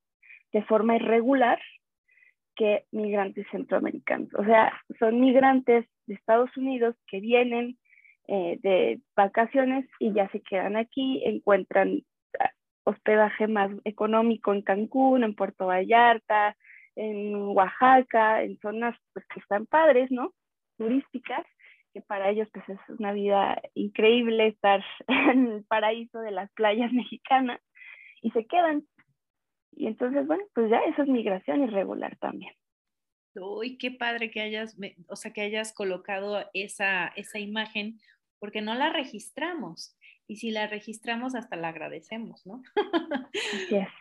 de 0.53 0.63
forma 0.65 0.97
irregular 0.97 1.61
que 2.57 2.85
migrantes 2.93 3.47
centroamericanos. 3.51 4.29
O 4.35 4.45
sea, 4.45 4.73
son 4.99 5.21
migrantes 5.21 5.87
de 6.07 6.15
Estados 6.15 6.55
Unidos 6.57 6.95
que 7.07 7.21
vienen 7.21 7.79
eh, 8.29 8.59
de 8.63 9.01
vacaciones 9.17 9.89
y 9.99 10.13
ya 10.13 10.29
se 10.31 10.41
quedan 10.41 10.77
aquí, 10.77 11.23
encuentran 11.25 12.03
ah, 12.39 12.51
hospedaje 12.85 13.47
más 13.47 13.71
económico 13.85 14.53
en 14.53 14.63
Cancún, 14.63 15.25
en 15.25 15.35
Puerto 15.35 15.67
Vallarta, 15.67 16.57
en 16.97 17.35
Oaxaca, 17.35 18.43
en 18.43 18.59
zonas 18.59 18.97
pues, 19.13 19.25
que 19.33 19.41
están 19.41 19.67
padres, 19.67 20.11
¿no? 20.11 20.33
Turísticas, 20.77 21.47
que 21.93 22.03
para 22.03 22.31
ellos 22.31 22.49
pues 22.53 22.69
es 22.69 22.79
una 22.99 23.13
vida 23.13 23.61
increíble 23.75 24.49
estar 24.49 24.85
en 25.09 25.47
el 25.47 25.65
paraíso 25.65 26.21
de 26.21 26.31
las 26.31 26.51
playas 26.53 26.93
mexicanas 26.93 27.61
y 28.23 28.31
se 28.33 28.47
quedan 28.47 28.85
y 29.81 29.87
entonces, 29.87 30.27
bueno, 30.27 30.45
pues 30.55 30.69
ya 30.69 30.81
eso 30.81 31.01
es 31.01 31.09
migración 31.09 31.63
irregular 31.63 32.15
también. 32.19 32.53
Uy, 33.35 33.79
qué 33.79 33.91
padre 33.91 34.31
que 34.31 34.43
hayas, 34.43 34.77
o 35.09 35.17
sea, 35.17 35.33
que 35.33 35.41
hayas 35.41 35.73
colocado 35.73 36.45
esa, 36.53 37.07
esa 37.17 37.39
imagen, 37.39 37.99
porque 38.39 38.61
no 38.61 38.75
la 38.75 38.93
registramos. 38.93 39.97
Y 40.27 40.37
si 40.37 40.51
la 40.51 40.67
registramos, 40.67 41.35
hasta 41.35 41.57
la 41.57 41.69
agradecemos, 41.69 42.47
¿no? 42.47 42.63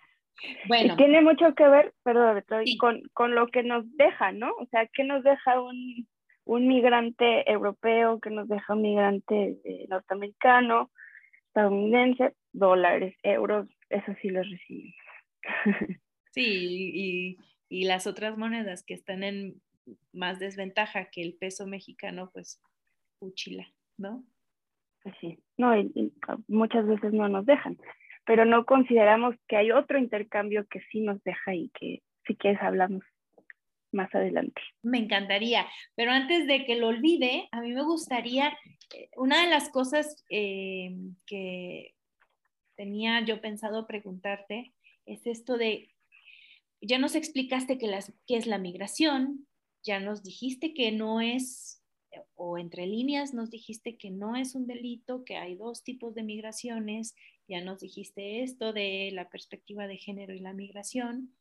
Bueno. 0.69 0.93
Y 0.93 0.95
tiene 0.95 1.21
mucho 1.21 1.53
que 1.53 1.67
ver, 1.67 1.93
perdón, 2.01 2.41
con, 2.79 3.01
con, 3.11 3.35
lo 3.35 3.47
que 3.47 3.61
nos 3.61 3.83
deja, 3.97 4.31
¿no? 4.31 4.53
O 4.57 4.65
sea, 4.67 4.87
¿qué 4.87 5.03
nos 5.03 5.21
deja 5.21 5.61
un, 5.61 6.07
un 6.45 6.65
migrante 6.65 7.51
europeo? 7.51 8.21
¿Qué 8.21 8.29
nos 8.29 8.47
deja 8.47 8.73
un 8.73 8.81
migrante 8.81 9.59
eh, 9.65 9.85
norteamericano, 9.89 10.91
estadounidense? 11.47 12.35
Dólares, 12.53 13.17
euros, 13.21 13.67
eso 13.89 14.13
sí 14.21 14.29
los 14.29 14.49
recibimos. 14.49 15.08
Sí, 16.31 17.37
y, 17.69 17.83
las 17.85 18.07
otras 18.07 18.37
monedas 18.37 18.83
que 18.83 18.93
están 18.93 19.23
en 19.23 19.61
más 20.13 20.39
desventaja 20.39 21.05
que 21.05 21.21
el 21.21 21.33
peso 21.33 21.65
mexicano, 21.65 22.29
pues, 22.33 22.61
uchila, 23.19 23.67
¿no? 23.97 24.23
Pues 25.01 25.15
sí, 25.21 25.39
no, 25.57 25.77
y, 25.77 26.13
muchas 26.47 26.85
veces 26.85 27.13
no 27.13 27.29
nos 27.29 27.45
dejan, 27.45 27.77
pero 28.25 28.45
no 28.45 28.65
consideramos 28.65 29.35
que 29.47 29.55
hay 29.55 29.71
otro 29.71 29.97
intercambio 29.97 30.67
que 30.67 30.81
sí 30.91 31.01
nos 31.01 31.23
deja 31.23 31.55
y 31.55 31.69
que 31.69 32.03
sí 32.27 32.35
que 32.35 32.55
hablamos 32.61 33.03
más 33.91 34.13
adelante. 34.13 34.61
Me 34.83 34.99
encantaría, 34.99 35.65
pero 35.95 36.11
antes 36.11 36.45
de 36.47 36.65
que 36.65 36.75
lo 36.75 36.87
olvide, 36.87 37.47
a 37.51 37.61
mí 37.61 37.71
me 37.71 37.83
gustaría, 37.83 38.49
eh, 38.93 39.09
una 39.15 39.43
de 39.43 39.49
las 39.49 39.69
cosas 39.69 40.23
eh, 40.29 40.95
que 41.25 41.95
tenía 42.75 43.21
yo 43.21 43.41
pensado 43.41 43.87
preguntarte 43.87 44.73
es 45.09 45.25
esto 45.25 45.57
de 45.57 45.89
ya 46.81 46.97
nos 46.97 47.15
explicaste 47.15 47.77
que, 47.77 47.89
es 48.27 48.47
la 48.47 48.57
migración, 48.57 49.47
ya 49.83 49.99
nos 49.99 50.23
dijiste 50.23 50.73
que 50.73 50.91
no 50.91 51.19
es, 51.19 51.83
o 52.35 52.57
entre 52.57 52.87
líneas 52.87 53.33
nos 53.33 53.49
dijiste 53.49 53.97
que 53.97 54.11
no 54.11 54.35
es 54.35 54.55
un 54.55 54.65
delito, 54.65 55.23
que 55.25 55.35
hay 55.35 55.55
dos 55.55 55.83
tipos 55.83 56.15
de 56.15 56.23
migraciones, 56.23 57.15
ya 57.47 57.61
nos 57.61 57.81
dijiste 57.81 58.43
esto 58.43 58.71
de 58.71 59.09
la 59.13 59.29
perspectiva 59.29 59.87
de 59.87 59.97
género 59.97 60.33
y 60.33 60.39
la 60.39 60.53
migración, 60.53 61.35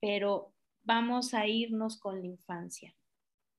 pero 0.00 0.52
vamos 0.82 1.34
a 1.34 1.46
irnos 1.46 1.98
con 1.98 2.20
la 2.20 2.26
infancia. 2.26 2.94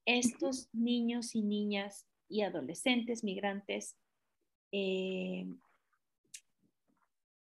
Estos 0.05 0.69
niños 0.73 1.35
y 1.35 1.41
niñas 1.41 2.07
y 2.29 2.41
adolescentes 2.41 3.23
migrantes, 3.23 3.97
eh, 4.71 5.45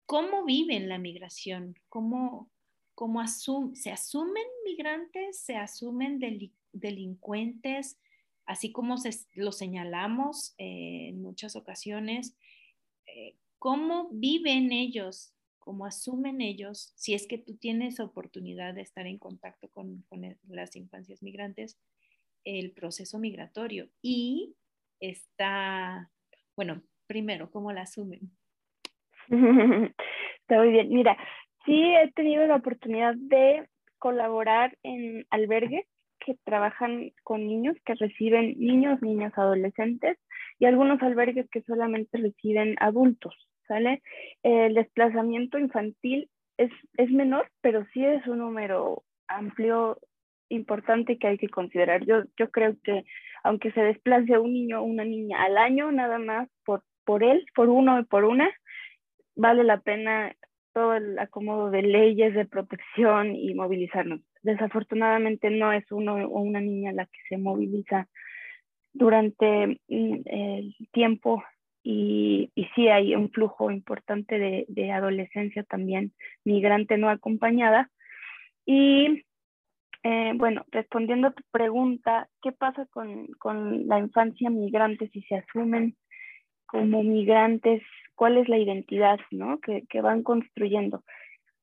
¿cómo 0.06 0.46
viven 0.46 0.90
la 0.90 0.98
migración? 0.98 1.78
¿Cómo, 1.90 2.50
cómo 2.94 3.26
se 3.28 3.92
asumen 3.92 4.46
migrantes? 4.64 5.40
¿Se 5.40 5.56
asumen 5.56 6.20
delincuentes? 6.72 7.98
Así 8.46 8.72
como 8.72 8.96
lo 9.34 9.52
señalamos 9.52 10.54
eh, 10.58 11.08
en 11.10 11.22
muchas 11.22 11.56
ocasiones, 11.56 12.36
eh, 13.08 13.36
¿cómo 13.58 14.10
viven 14.12 14.72
ellos? 14.72 15.34
¿Cómo 15.60 15.86
asumen 15.86 16.42
ellos? 16.42 16.94
Si 16.96 17.16
es 17.16 17.26
que 17.26 17.40
tú 17.40 17.56
tienes 17.56 18.00
oportunidad 18.00 18.76
de 18.76 18.82
estar 18.82 19.08
en 19.08 19.18
contacto 19.18 19.68
con, 19.70 20.04
con 20.10 20.38
las 20.48 20.76
infancias 20.76 21.24
migrantes, 21.24 21.80
el 22.44 22.72
proceso 22.72 23.18
migratorio 23.18 23.90
y 24.04 24.56
está, 25.00 26.12
bueno, 26.56 26.84
primero, 27.08 27.50
¿cómo 27.50 27.72
la 27.72 27.82
asumen? 27.82 28.32
Está 30.42 30.58
muy 30.58 30.70
bien. 30.70 30.90
Mira, 30.90 31.18
sí 31.66 31.94
he 31.96 32.12
tenido 32.12 32.46
la 32.48 32.56
oportunidad 32.56 33.16
de 33.16 33.68
colaborar 33.98 34.78
en 34.84 35.26
albergues 35.30 35.86
que 36.20 36.36
trabajan 36.44 37.12
con 37.24 37.46
niños, 37.46 37.76
que 37.86 37.96
reciben 37.96 38.56
niños, 38.58 39.02
niñas, 39.02 39.34
adolescentes 39.38 40.18
y 40.60 40.66
algunos 40.66 41.02
albergues 41.02 41.48
que 41.50 41.62
solamente 41.62 42.18
reciben 42.18 42.76
adultos, 42.80 43.36
¿sale? 43.68 44.02
El 44.44 44.74
desplazamiento 44.74 45.60
infantil 45.60 46.30
es, 46.58 46.72
es 46.98 47.12
menor, 47.12 47.50
pero 47.62 47.86
sí 47.94 48.04
es 48.04 48.26
un 48.28 48.40
número 48.40 49.04
amplio 49.28 50.00
importante 50.50 51.18
que 51.18 51.28
hay 51.28 51.38
que 51.38 51.50
considerar. 51.50 52.06
Yo, 52.06 52.24
yo 52.38 52.50
creo 52.52 52.76
que 52.84 53.04
aunque 53.44 53.72
se 53.72 53.82
desplace 53.82 54.38
un 54.38 54.54
niño 54.54 54.82
o 54.82 54.84
una 54.84 55.04
niña 55.04 55.44
al 55.44 55.58
año, 55.58 55.92
nada 55.92 56.18
más 56.18 56.50
por, 56.66 56.84
por 57.04 57.24
él, 57.24 57.46
por 57.54 57.70
uno 57.70 58.00
y 58.00 58.04
por 58.04 58.24
una, 58.24 58.52
vale 59.36 59.64
la 59.64 59.80
pena 59.80 60.36
todo 60.74 60.94
el 60.96 61.18
acomodo 61.20 61.72
de 61.72 61.82
leyes 61.82 62.34
de 62.34 62.46
protección 62.46 63.36
y 63.36 63.54
movilizarnos. 63.54 64.22
Desafortunadamente 64.44 65.50
no 65.50 65.72
es 65.72 65.90
uno 65.92 66.16
o 66.16 66.42
una 66.42 66.60
niña 66.60 66.92
la 66.92 67.06
que 67.06 67.20
se 67.30 67.38
moviliza 67.38 68.08
durante 68.94 69.80
mm, 69.88 70.22
el 70.26 70.76
tiempo 70.92 71.44
y, 71.82 72.52
y 72.56 72.66
sí 72.76 72.88
hay 72.88 73.16
un 73.16 73.30
flujo 73.30 73.72
importante 73.72 74.40
de, 74.40 74.66
de 74.68 74.92
adolescencia 74.92 75.64
también 75.64 76.14
migrante 76.44 76.98
no 76.98 77.10
acompañada. 77.10 77.90
Y 78.66 79.24
eh, 80.04 80.34
bueno, 80.36 80.66
respondiendo 80.72 81.30
a 81.30 81.34
tu 81.34 81.44
pregunta, 81.52 82.28
¿qué 82.42 82.52
pasa 82.52 82.86
con, 82.92 83.28
con, 83.40 83.88
la 83.88 83.98
infancia 84.00 84.50
migrante 84.50 85.10
si 85.10 85.22
se 85.24 85.36
asumen 85.36 85.96
como 86.66 87.02
migrantes? 87.02 87.82
¿Cuál 88.16 88.38
es 88.38 88.50
la 88.50 88.58
identidad 88.58 89.20
¿no? 89.32 89.60
que, 89.60 89.84
que 89.90 90.02
van 90.02 90.24
construyendo? 90.24 91.04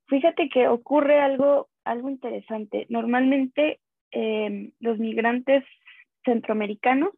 Fíjate 0.06 0.48
que 0.48 0.68
ocurre 0.68 1.20
algo, 1.20 1.68
algo 1.84 2.10
interesante. 2.10 2.86
Normalmente 2.90 3.80
eh, 4.10 4.72
los 4.80 4.98
migrantes 4.98 5.64
centroamericanos, 6.24 7.10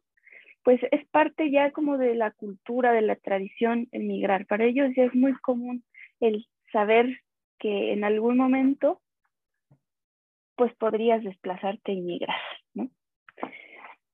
pues 0.63 0.79
es 0.91 1.05
parte 1.09 1.51
ya 1.51 1.71
como 1.71 1.97
de 1.97 2.15
la 2.15 2.31
cultura, 2.31 2.93
de 2.93 3.01
la 3.01 3.17
tradición 3.17 3.87
el 3.91 4.03
migrar. 4.03 4.45
Para 4.45 4.65
ellos 4.65 4.91
ya 4.95 5.03
es 5.03 5.13
muy 5.13 5.33
común 5.33 5.83
el 6.19 6.47
saber 6.71 7.21
que 7.59 7.93
en 7.93 8.03
algún 8.03 8.37
momento 8.37 9.01
pues 10.55 10.73
podrías 10.75 11.23
desplazarte 11.23 11.91
y 11.91 12.01
migrar, 12.01 12.39
¿no? 12.73 12.89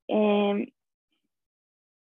Em, 0.07 0.71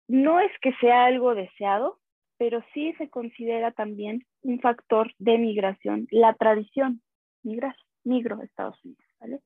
no 0.07 0.39
es 0.39 0.51
que 0.59 0.73
sea 0.81 1.05
algo 1.05 1.35
deseado, 1.35 1.99
pero 2.37 2.63
sí 2.73 2.93
se 2.97 3.09
considera 3.09 3.71
también 3.71 4.25
un 4.41 4.59
factor 4.59 5.11
de 5.17 5.37
migración, 5.37 6.07
la 6.11 6.33
tradición, 6.33 7.01
migrar, 7.43 7.75
migro 8.03 8.39
a 8.39 8.43
Estados 8.43 8.83
Unidos, 8.83 9.05
¿vale? 9.19 9.39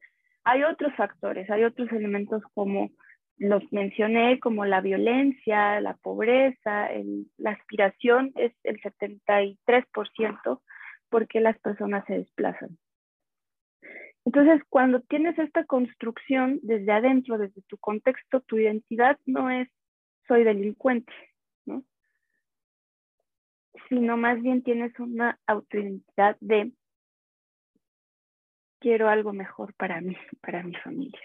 Hay 0.43 0.63
otros 0.63 0.95
factores, 0.95 1.49
hay 1.49 1.63
otros 1.63 1.91
elementos 1.91 2.41
como 2.53 2.89
los 3.37 3.61
mencioné, 3.71 4.39
como 4.39 4.65
la 4.65 4.81
violencia, 4.81 5.79
la 5.81 5.95
pobreza, 5.95 6.89
la 7.37 7.51
aspiración 7.51 8.31
es 8.35 8.53
el 8.63 8.81
73% 8.81 10.61
porque 11.09 11.39
las 11.39 11.57
personas 11.59 12.03
se 12.05 12.17
desplazan. 12.17 12.77
Entonces, 14.25 14.61
cuando 14.69 15.01
tienes 15.01 15.37
esta 15.39 15.63
construcción 15.65 16.59
desde 16.61 16.91
adentro, 16.91 17.37
desde 17.37 17.61
tu 17.67 17.77
contexto, 17.77 18.41
tu 18.41 18.57
identidad 18.57 19.17
no 19.25 19.49
es 19.49 19.69
soy 20.27 20.43
delincuente. 20.43 21.13
Sino 23.89 24.17
más 24.17 24.41
bien 24.41 24.63
tienes 24.63 24.97
una 24.99 25.39
autoidentidad 25.47 26.37
de 26.39 26.71
quiero 28.79 29.09
algo 29.09 29.33
mejor 29.33 29.73
para 29.75 30.01
mí, 30.01 30.15
para 30.41 30.63
mi 30.63 30.75
familia. 30.75 31.19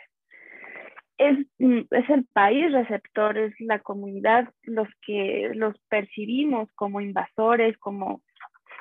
Es, 1.18 1.38
mm, 1.58 1.82
es 1.90 2.10
el 2.10 2.24
país 2.32 2.72
receptor, 2.72 3.36
es 3.38 3.54
la 3.60 3.80
comunidad 3.80 4.52
los 4.62 4.88
que 5.06 5.50
los 5.54 5.78
percibimos 5.88 6.70
como 6.74 7.00
invasores, 7.00 7.76
como 7.78 8.22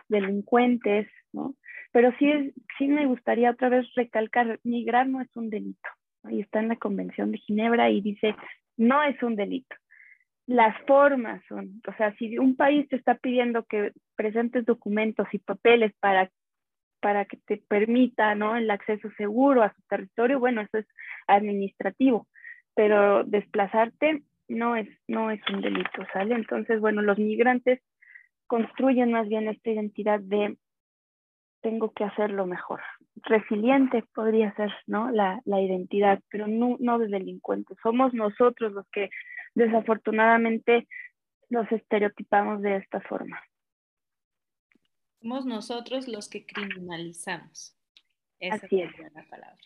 delincuentes, 0.08 1.08
¿no? 1.34 1.56
Pero 1.92 2.14
sí, 2.18 2.54
sí 2.78 2.88
me 2.88 3.06
gustaría 3.06 3.52
otra 3.52 3.70
vez 3.70 3.86
recalcar, 3.96 4.60
migrar 4.64 5.08
no 5.08 5.22
es 5.22 5.36
un 5.36 5.50
delito. 5.50 5.90
Ahí 6.24 6.40
está 6.40 6.60
en 6.60 6.70
la 6.70 6.78
Convención 6.78 7.32
de 7.32 7.40
Ginebra 7.40 7.90
y 7.90 8.02
dice, 8.02 8.36
no 8.78 9.04
es 9.04 9.22
un 9.24 9.36
delito. 9.36 9.76
Las 10.48 10.76
formas 10.86 11.42
son, 11.48 11.82
o 11.88 11.94
sea, 11.94 12.14
si 12.18 12.38
un 12.38 12.56
país 12.56 12.88
te 12.90 12.96
está 12.96 13.16
pidiendo 13.16 13.64
que 13.64 13.92
presentes 14.16 14.66
documentos 14.66 15.28
y 15.32 15.40
papeles 15.40 15.94
para, 16.00 16.30
para 17.00 17.26
que 17.26 17.38
te 17.38 17.58
permita 17.58 18.36
¿no? 18.36 18.56
el 18.56 18.70
acceso 18.70 19.10
seguro 19.18 19.64
a 19.64 19.74
su 19.74 19.82
territorio, 19.88 20.40
bueno, 20.40 20.62
eso 20.62 20.80
es 20.80 20.88
administrativo, 21.28 22.28
pero 22.76 23.24
desplazarte 23.24 24.24
no 24.48 24.76
es, 24.76 24.90
no 25.08 25.32
es 25.32 25.42
un 25.54 25.62
delito, 25.62 26.06
¿sale? 26.12 26.36
Entonces, 26.36 26.82
bueno, 26.82 27.02
los 27.02 27.18
migrantes 27.18 27.80
construyen 28.48 29.12
más 29.12 29.30
bien 29.30 29.48
esta 29.48 29.70
identidad 29.70 30.20
de 30.20 30.58
tengo 31.62 31.92
que 31.92 32.04
hacerlo 32.04 32.46
mejor. 32.46 32.82
Resiliente 33.24 34.04
podría 34.14 34.54
ser 34.56 34.72
¿no? 34.88 35.12
la, 35.12 35.40
la 35.46 35.62
identidad, 35.62 36.20
pero 36.30 36.48
no, 36.48 36.76
no 36.80 37.00
de 37.00 37.08
delincuentes. 37.08 37.78
Somos 37.82 38.14
nosotros 38.14 38.74
los 38.74 38.86
que 38.90 39.10
desafortunadamente 39.54 40.88
nos 41.50 41.72
estereotipamos 41.72 42.62
de 42.62 42.78
esta 42.78 43.02
forma. 43.02 43.42
Somos 45.22 45.46
nosotros 45.46 46.08
los 46.08 46.30
que 46.30 46.46
criminalizamos. 46.46 47.76
Esa 48.40 48.66
Así 48.66 48.82
es 48.82 48.92
la 49.14 49.24
palabra. 49.30 49.58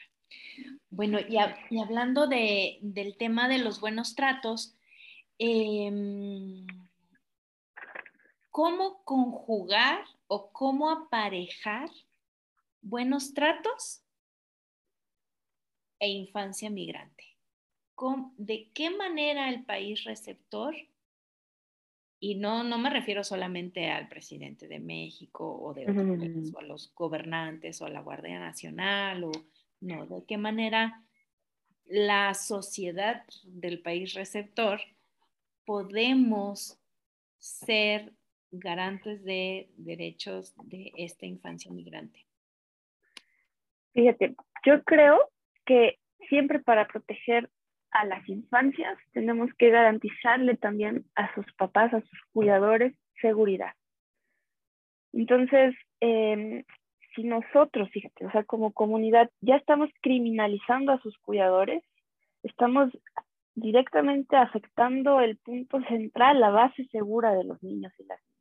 Bueno, 0.89 1.19
y, 1.19 1.37
y 1.69 1.79
hablando 1.79 2.27
de, 2.27 2.79
del 2.81 3.15
tema 3.17 3.47
de 3.47 3.59
los 3.59 3.79
buenos 3.79 4.15
tratos, 4.15 4.77
eh, 5.39 5.91
¿cómo 8.49 9.03
conjugar 9.03 10.03
o 10.27 10.51
cómo 10.51 10.89
aparejar 10.89 11.89
buenos 12.81 13.33
tratos 13.33 14.03
e 15.99 16.07
infancia 16.07 16.69
migrante. 16.69 17.34
¿De 18.37 18.69
qué 18.73 18.89
manera 18.89 19.49
el 19.49 19.63
país 19.63 20.03
receptor, 20.03 20.75
y 22.19 22.35
no, 22.35 22.63
no 22.63 22.77
me 22.77 22.89
refiero 22.89 23.23
solamente 23.23 23.89
al 23.89 24.07
presidente 24.07 24.67
de 24.67 24.79
México 24.79 25.57
o 25.61 25.73
de 25.73 25.85
o 25.85 26.59
a 26.59 26.63
los 26.63 26.93
gobernantes 26.93 27.81
o 27.81 27.85
a 27.85 27.89
la 27.89 28.01
Guardia 28.01 28.39
Nacional, 28.39 29.23
o 29.23 29.31
no, 29.81 30.05
de 30.07 30.25
qué 30.25 30.37
manera 30.37 31.03
la 31.85 32.33
sociedad 32.33 33.23
del 33.43 33.81
país 33.81 34.13
receptor 34.13 34.81
podemos 35.65 36.79
ser 37.37 38.13
garantes 38.51 39.23
de 39.23 39.69
derechos 39.77 40.53
de 40.63 40.91
esta 40.97 41.25
infancia 41.25 41.71
migrante? 41.71 42.25
Fíjate, 43.93 44.35
yo 44.65 44.83
creo 44.83 45.31
que 45.65 45.99
siempre 46.27 46.59
para 46.59 46.87
proteger 46.87 47.49
a 47.95 48.03
las 48.05 48.27
infancias 48.27 48.97
tenemos 49.13 49.49
que 49.57 49.69
garantizarle 49.69 50.57
también 50.57 51.05
a 51.15 51.33
sus 51.33 51.45
papás, 51.53 51.93
a 51.93 52.01
sus 52.01 52.19
cuidadores, 52.33 52.93
seguridad. 53.21 53.73
Entonces, 55.13 55.73
em, 56.01 56.65
si 57.15 57.23
nosotros, 57.23 57.89
fíjate, 57.91 58.25
o 58.25 58.31
sea, 58.31 58.43
como 58.43 58.73
comunidad 58.73 59.29
ya 59.39 59.55
estamos 59.55 59.89
criminalizando 60.01 60.91
a 60.91 60.99
sus 60.99 61.17
cuidadores, 61.19 61.83
estamos 62.43 62.91
directamente 63.55 64.35
afectando 64.35 65.21
el 65.21 65.37
punto 65.37 65.81
central, 65.87 66.41
la 66.41 66.49
base 66.49 66.85
segura 66.91 67.33
de 67.33 67.45
los 67.45 67.63
niños 67.63 67.93
y 67.97 68.03
las 68.03 68.19
niñas. 68.19 68.35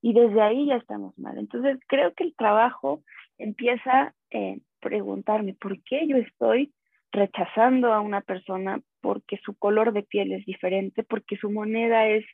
Y 0.00 0.14
desde 0.14 0.40
ahí 0.40 0.66
ya 0.66 0.76
estamos 0.76 1.18
mal. 1.18 1.36
Entonces, 1.36 1.78
creo 1.88 2.14
que 2.14 2.24
el 2.24 2.34
trabajo 2.34 3.02
empieza 3.36 4.14
eh, 4.30 4.60
preguntarme 4.80 5.52
por 5.52 5.82
qué 5.82 6.06
yo 6.08 6.16
estoy 6.16 6.72
rechazando 7.16 7.92
a 7.92 8.00
una 8.00 8.20
persona 8.20 8.80
porque 9.00 9.38
su 9.44 9.56
color 9.56 9.92
de 9.92 10.02
piel 10.02 10.32
es 10.32 10.44
diferente, 10.44 11.02
porque 11.02 11.36
su 11.36 11.50
moneda 11.50 12.06
es 12.06 12.24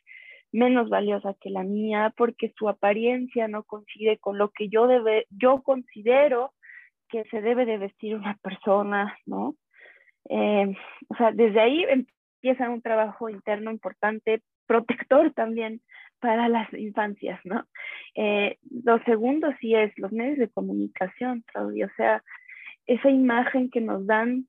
menos 0.51 0.89
valiosa 0.89 1.35
que 1.41 1.49
la 1.49 1.63
mía, 1.63 2.13
porque 2.15 2.53
su 2.57 2.69
apariencia 2.69 3.47
no 3.47 3.63
coincide 3.63 4.19
con 4.19 4.37
lo 4.37 4.49
que 4.49 4.69
yo, 4.69 4.85
debe, 4.85 5.25
yo 5.31 5.63
considero 5.63 6.53
que 7.09 7.23
se 7.25 7.41
debe 7.41 7.65
de 7.65 7.77
vestir 7.77 8.15
una 8.15 8.37
persona, 8.41 9.17
¿no? 9.25 9.55
Eh, 10.29 10.75
o 11.09 11.15
sea, 11.15 11.31
desde 11.31 11.59
ahí 11.59 11.85
empieza 11.89 12.69
un 12.69 12.81
trabajo 12.81 13.29
interno 13.29 13.71
importante, 13.71 14.41
protector 14.67 15.33
también 15.33 15.81
para 16.19 16.47
las 16.49 16.71
infancias, 16.73 17.39
¿no? 17.43 17.65
Eh, 18.15 18.57
lo 18.85 19.01
segundo 19.03 19.49
sí 19.59 19.75
es 19.75 19.91
los 19.97 20.11
medios 20.11 20.37
de 20.37 20.49
comunicación, 20.49 21.43
Claudia, 21.47 21.87
o 21.87 21.95
sea, 21.97 22.23
esa 22.85 23.09
imagen 23.09 23.69
que 23.69 23.81
nos 23.81 24.05
dan 24.05 24.47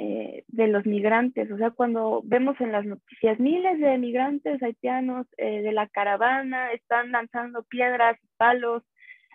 eh, 0.00 0.44
de 0.46 0.68
los 0.68 0.86
migrantes, 0.86 1.50
o 1.50 1.56
sea, 1.56 1.72
cuando 1.72 2.20
vemos 2.24 2.54
en 2.60 2.70
las 2.70 2.86
noticias 2.86 3.40
miles 3.40 3.80
de 3.80 3.98
migrantes 3.98 4.62
haitianos 4.62 5.26
eh, 5.38 5.60
de 5.60 5.72
la 5.72 5.88
caravana 5.88 6.70
están 6.70 7.10
lanzando 7.10 7.64
piedras 7.64 8.16
y 8.22 8.28
palos 8.36 8.84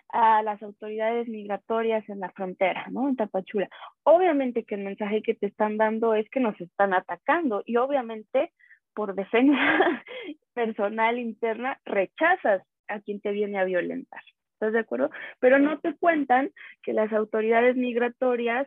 a 0.08 0.42
las 0.42 0.62
autoridades 0.62 1.28
migratorias 1.28 2.08
en 2.08 2.20
la 2.20 2.30
frontera, 2.30 2.86
¿no? 2.90 3.10
En 3.10 3.16
Tapachula. 3.16 3.68
Obviamente 4.04 4.64
que 4.64 4.76
el 4.76 4.84
mensaje 4.84 5.20
que 5.20 5.34
te 5.34 5.48
están 5.48 5.76
dando 5.76 6.14
es 6.14 6.30
que 6.30 6.40
nos 6.40 6.58
están 6.58 6.94
atacando 6.94 7.62
y 7.66 7.76
obviamente 7.76 8.50
por 8.94 9.14
defensa 9.14 9.58
personal 10.54 11.18
interna 11.18 11.78
rechazas 11.84 12.62
a 12.88 13.00
quien 13.00 13.20
te 13.20 13.32
viene 13.32 13.58
a 13.58 13.64
violentar. 13.64 14.22
¿Estás 14.54 14.72
de 14.72 14.78
acuerdo? 14.78 15.10
Pero 15.40 15.58
no 15.58 15.78
te 15.80 15.94
cuentan 15.94 16.52
que 16.82 16.94
las 16.94 17.12
autoridades 17.12 17.76
migratorias 17.76 18.66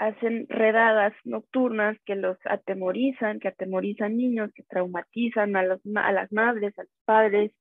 hacen 0.00 0.46
redadas 0.48 1.12
nocturnas 1.24 1.94
que 2.06 2.16
los 2.16 2.38
atemorizan, 2.46 3.38
que 3.38 3.48
atemorizan 3.48 4.16
niños, 4.16 4.50
que 4.54 4.62
traumatizan 4.62 5.54
a, 5.56 5.60
a 5.60 6.12
las 6.12 6.32
madres, 6.32 6.76
a 6.78 6.84
los 6.84 6.92
padres, 7.04 7.52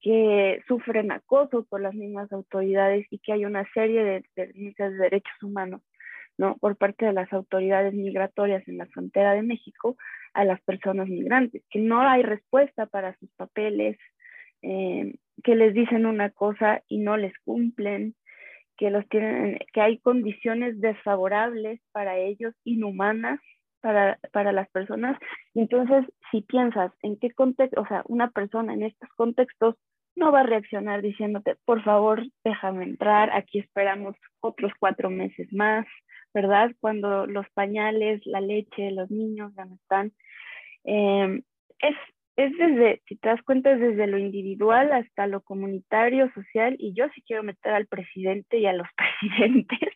que 0.00 0.62
sufren 0.68 1.10
acoso 1.10 1.66
por 1.68 1.80
las 1.80 1.92
mismas 1.92 2.32
autoridades 2.32 3.04
y 3.10 3.18
que 3.18 3.32
hay 3.32 3.44
una 3.44 3.68
serie 3.74 4.04
de, 4.04 4.24
de, 4.36 4.74
de 4.78 4.90
derechos 4.90 5.42
humanos 5.42 5.82
¿no? 6.38 6.56
por 6.58 6.76
parte 6.76 7.04
de 7.04 7.12
las 7.12 7.32
autoridades 7.32 7.92
migratorias 7.94 8.62
en 8.68 8.78
la 8.78 8.86
frontera 8.86 9.34
de 9.34 9.42
México 9.42 9.96
a 10.34 10.44
las 10.44 10.60
personas 10.62 11.08
migrantes, 11.08 11.64
que 11.68 11.80
no 11.80 12.00
hay 12.00 12.22
respuesta 12.22 12.86
para 12.86 13.18
sus 13.18 13.28
papeles, 13.32 13.98
eh, 14.62 15.16
que 15.42 15.56
les 15.56 15.74
dicen 15.74 16.06
una 16.06 16.30
cosa 16.30 16.80
y 16.86 16.98
no 16.98 17.16
les 17.16 17.36
cumplen, 17.40 18.14
que, 18.76 18.90
los 18.90 19.08
tienen, 19.08 19.58
que 19.72 19.80
hay 19.80 19.98
condiciones 19.98 20.80
desfavorables 20.80 21.80
para 21.92 22.18
ellos, 22.18 22.54
inhumanas 22.64 23.40
para, 23.80 24.18
para 24.32 24.52
las 24.52 24.68
personas. 24.70 25.18
Entonces, 25.54 26.06
si 26.30 26.42
piensas 26.42 26.92
en 27.02 27.18
qué 27.18 27.30
contexto, 27.32 27.80
o 27.80 27.86
sea, 27.86 28.02
una 28.06 28.30
persona 28.30 28.74
en 28.74 28.84
estos 28.84 29.08
contextos 29.16 29.76
no 30.14 30.30
va 30.30 30.40
a 30.40 30.44
reaccionar 30.44 31.02
diciéndote, 31.02 31.56
por 31.64 31.82
favor, 31.82 32.22
déjame 32.44 32.84
entrar, 32.84 33.30
aquí 33.32 33.58
esperamos 33.58 34.14
otros 34.40 34.72
cuatro 34.78 35.10
meses 35.10 35.52
más, 35.52 35.86
¿verdad? 36.34 36.70
Cuando 36.80 37.26
los 37.26 37.46
pañales, 37.54 38.20
la 38.26 38.40
leche, 38.40 38.90
los 38.90 39.10
niños 39.10 39.52
ya 39.56 39.64
no 39.64 39.74
están. 39.76 40.12
Eh, 40.84 41.42
es, 41.80 41.96
es 42.36 42.56
desde, 42.56 43.02
si 43.06 43.16
te 43.16 43.28
das 43.28 43.42
cuenta, 43.42 43.72
es 43.72 43.80
desde 43.80 44.06
lo 44.06 44.18
individual 44.18 44.92
hasta 44.92 45.26
lo 45.26 45.42
comunitario, 45.42 46.32
social, 46.32 46.76
y 46.78 46.94
yo 46.94 47.06
sí 47.14 47.22
quiero 47.26 47.42
meter 47.42 47.72
al 47.74 47.86
presidente 47.86 48.58
y 48.58 48.66
a 48.66 48.72
los 48.72 48.88
presidentes, 48.96 49.90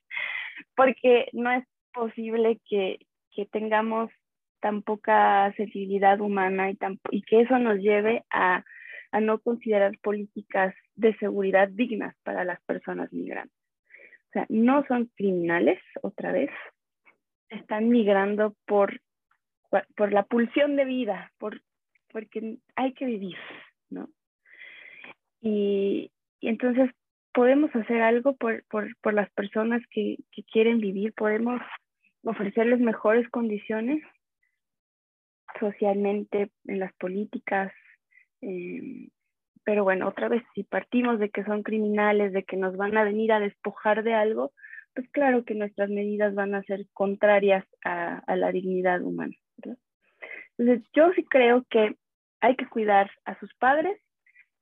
porque 0.74 1.28
no 1.32 1.50
es 1.50 1.64
posible 1.92 2.60
que, 2.68 2.98
que 3.30 3.46
tengamos 3.46 4.10
tan 4.60 4.82
poca 4.82 5.52
sensibilidad 5.56 6.20
humana 6.20 6.70
y, 6.70 6.76
tan, 6.76 6.98
y 7.10 7.22
que 7.22 7.40
eso 7.40 7.58
nos 7.58 7.78
lleve 7.78 8.24
a, 8.30 8.64
a 9.12 9.20
no 9.20 9.38
considerar 9.38 9.96
políticas 10.02 10.74
de 10.94 11.16
seguridad 11.16 11.68
dignas 11.68 12.14
para 12.22 12.44
las 12.44 12.60
personas 12.64 13.12
migrantes. 13.12 13.56
O 14.28 14.32
sea, 14.32 14.46
no 14.50 14.84
son 14.88 15.10
criminales, 15.16 15.80
otra 16.02 16.32
vez, 16.32 16.50
están 17.48 17.88
migrando 17.88 18.54
por, 18.66 19.00
por 19.96 20.12
la 20.12 20.24
pulsión 20.24 20.76
de 20.76 20.84
vida, 20.84 21.32
por 21.38 21.60
porque 22.16 22.56
hay 22.76 22.94
que 22.94 23.04
vivir, 23.04 23.36
¿no? 23.90 24.08
Y, 25.42 26.10
entonces 26.40 26.90
podemos 27.34 27.70
hacer 27.76 28.00
algo 28.00 28.34
por, 28.36 28.64
las 29.12 29.30
personas 29.32 29.82
que, 29.90 30.16
quieren 30.50 30.78
vivir, 30.78 31.12
podemos 31.12 31.60
ofrecerles 32.24 32.80
mejores 32.80 33.28
condiciones 33.28 34.02
socialmente, 35.60 36.50
en 36.64 36.78
las 36.78 36.94
políticas. 36.94 37.70
Eh, 38.40 39.08
pero 39.62 39.84
bueno, 39.84 40.08
otra 40.08 40.30
vez, 40.30 40.42
si 40.54 40.62
partimos 40.62 41.18
de 41.18 41.28
que 41.28 41.44
son 41.44 41.62
criminales, 41.62 42.32
de 42.32 42.44
que 42.44 42.56
nos 42.56 42.78
van 42.78 42.96
a 42.96 43.04
venir 43.04 43.30
a 43.30 43.40
despojar 43.40 44.04
de 44.04 44.14
algo, 44.14 44.52
pues 44.94 45.06
claro 45.10 45.44
que 45.44 45.54
nuestras 45.54 45.90
medidas 45.90 46.34
van 46.34 46.54
a 46.54 46.62
ser 46.62 46.86
contrarias 46.94 47.66
a, 47.84 48.20
a 48.20 48.36
la 48.36 48.52
dignidad 48.52 49.02
humana. 49.02 49.36
Entonces, 50.56 50.88
yo 50.94 51.12
sí 51.12 51.22
creo 51.24 51.66
que 51.68 51.94
hay 52.40 52.56
que 52.56 52.68
cuidar 52.68 53.10
a 53.24 53.38
sus 53.38 53.52
padres, 53.54 54.00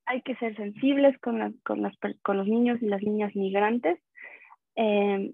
hay 0.06 0.22
que 0.22 0.36
ser 0.36 0.56
sensibles 0.56 1.18
con, 1.20 1.60
con, 1.62 2.36
los 2.36 2.46
niños 2.46 2.80
y 2.82 2.86
las 2.86 3.02
niñas 3.02 3.34
migrantes. 3.34 3.98
Em, 4.76 5.32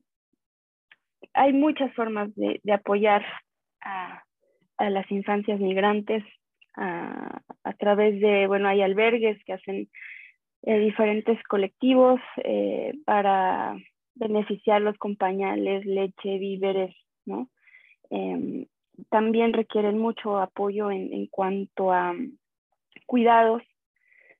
hay 1.35 1.53
muchas 1.53 1.92
formas 1.94 2.35
de, 2.35 2.61
apoyar 2.72 3.24
a, 3.83 4.22
las 4.79 5.11
infancias 5.11 5.61
migrantes 5.61 6.24
a, 6.76 7.42
través 7.79 8.20
de, 8.20 8.46
bueno, 8.46 8.68
hay 8.68 8.83
albergues 8.83 9.42
que 9.44 9.53
hacen 9.53 9.88
eh, 10.62 10.79
diferentes 10.79 11.42
colectivos 11.44 12.20
eh, 12.44 12.92
para 13.05 13.76
beneficiarlos 14.14 14.96
con 14.98 15.16
pañales, 15.16 15.85
leche, 15.85 16.38
víveres, 16.38 16.94
¿no? 17.26 17.48
Em, 18.11 18.66
también 19.09 19.53
requieren 19.53 19.99
mucho 19.99 20.39
apoyo 20.39 20.91
en, 20.91 21.27
cuanto 21.27 21.93
a 21.93 22.13
mm, 22.13 22.37
cuidados, 23.07 23.63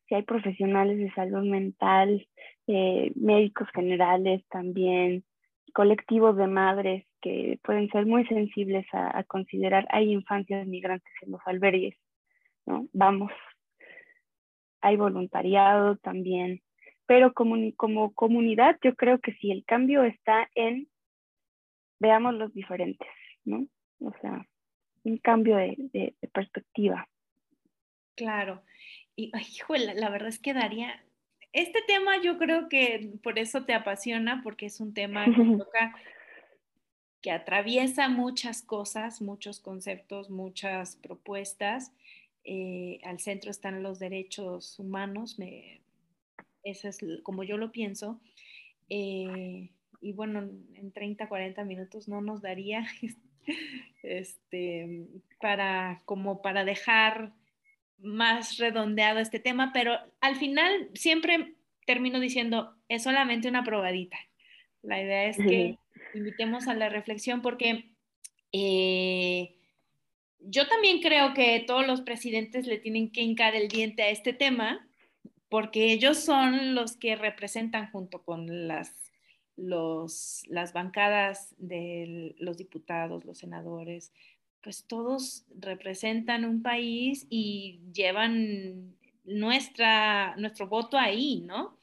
si 0.07 0.15
hay 0.15 0.23
profesionales 0.23 0.99
de 0.99 1.13
salud 1.13 1.45
mental, 1.45 2.27
eh, 2.67 3.13
médicos 3.15 3.69
generales 3.73 4.45
también, 4.49 5.25
colectivos 5.73 6.37
de 6.37 6.47
madres 6.47 7.07
que 7.21 7.59
pueden 7.63 7.89
ser 7.91 8.07
muy 8.07 8.27
sensibles 8.27 8.87
a, 8.93 9.23
considerar, 9.25 9.87
hay 9.91 10.13
infancias 10.13 10.67
migrantes 10.67 11.13
en 11.23 11.33
los 11.33 11.41
albergues, 11.47 11.97
¿no? 12.67 12.87
Vamos, 12.93 13.31
hay 14.81 14.97
voluntariado 14.97 15.97
también, 15.97 16.63
pero 17.07 17.33
como, 17.33 17.57
como 17.77 18.13
comunidad 18.15 18.79
yo 18.83 18.95
creo 18.95 19.19
que 19.19 19.33
sí, 19.35 19.51
el 19.51 19.65
cambio 19.65 20.05
está 20.05 20.49
en, 20.55 20.89
veamos 21.99 22.35
los 22.35 22.53
diferentes, 22.55 23.09
¿no? 23.45 23.67
O 24.01 24.13
sea, 24.21 24.47
un 25.05 25.19
cambio 25.19 25.57
de, 25.57 26.15
perspectiva. 26.33 27.09
Claro. 28.17 28.63
Y, 29.17 29.33
híjole, 29.37 29.95
la 29.95 30.11
verdad 30.11 30.29
es 30.29 30.39
que 30.39 30.55
daría, 30.55 31.03
este 31.53 31.81
tema 31.87 32.21
yo 32.23 32.39
creo 32.39 32.69
que 32.69 33.13
por 33.23 33.39
eso 33.39 33.65
te 33.65 33.75
apasiona, 33.75 34.41
porque 34.43 34.67
es 34.67 34.81
un 34.81 34.95
tema 34.95 35.25
que 35.25 35.33
toca, 35.59 35.95
que 37.21 37.31
atraviesa 37.31 38.09
muchas 38.09 38.63
cosas, 38.63 39.21
muchos 39.21 39.61
conceptos, 39.61 40.31
muchas 40.31 40.97
propuestas. 40.97 41.93
Eh, 42.45 43.01
al 43.05 43.21
centro 43.21 43.51
están 43.51 43.83
los 43.83 43.99
derechos 43.99 44.79
humanos, 44.79 45.39
me, 45.39 45.83
eso 46.65 46.89
es 46.89 46.99
como 47.23 47.43
yo 47.43 47.57
lo 47.57 47.73
pienso. 47.73 48.21
Eh, 48.89 49.71
y 50.01 50.13
bueno, 50.13 50.41
en 50.75 50.93
30, 50.93 51.29
40 51.29 51.65
minutos 51.65 52.09
no 52.09 52.21
nos 52.21 52.43
daría 52.43 52.87
este, 54.03 55.07
para, 55.41 56.03
como 56.05 56.43
para 56.43 56.65
dejar 56.65 57.33
más 57.99 58.59
redondeado 58.59 59.19
este 59.19 59.41
tema, 59.41 59.73
pero 59.73 59.99
al 60.21 60.37
final 60.37 60.89
siempre 60.95 61.55
termino 61.87 62.21
diciendo, 62.21 62.75
es 62.89 63.03
solamente 63.03 63.49
una 63.49 63.65
probadita. 63.65 64.17
La 64.83 65.03
idea 65.03 65.25
es 65.27 65.37
que 65.37 65.79
invitemos 66.15 66.67
a 66.69 66.75
la 66.75 66.89
reflexión 66.89 67.43
porque 67.43 67.91
eh, 68.53 69.57
yo 70.41 70.67
también 70.67 71.01
creo 71.01 71.35
que 71.35 71.61
todos 71.67 71.87
los 71.87 72.01
presidentes 72.01 72.67
le 72.67 72.79
tienen 72.79 73.11
que 73.11 73.23
hincar 73.23 73.55
el 73.55 73.69
diente 73.69 74.03
a 74.03 74.11
este 74.11 74.33
tema, 74.33 74.89
porque 75.49 75.93
ellos 75.93 76.19
son 76.19 76.75
los 76.75 76.97
que 76.97 77.17
representan 77.17 77.91
junto 77.91 78.23
con 78.23 78.69
las, 78.69 79.10
los, 79.61 80.43
las 80.49 80.73
bancadas 80.73 81.55
de 81.59 82.35
los 82.39 82.57
diputados, 82.57 83.25
los 83.25 83.39
senadores, 83.39 84.13
pues 84.63 84.85
todos 84.85 85.45
representan 85.59 86.45
un 86.45 86.63
país 86.63 87.27
y 87.31 87.81
llevan 87.93 88.95
nuestra, 89.25 90.35
nuestro 90.37 90.67
voto 90.67 90.99
ahí, 90.99 91.43
¿no? 91.47 91.77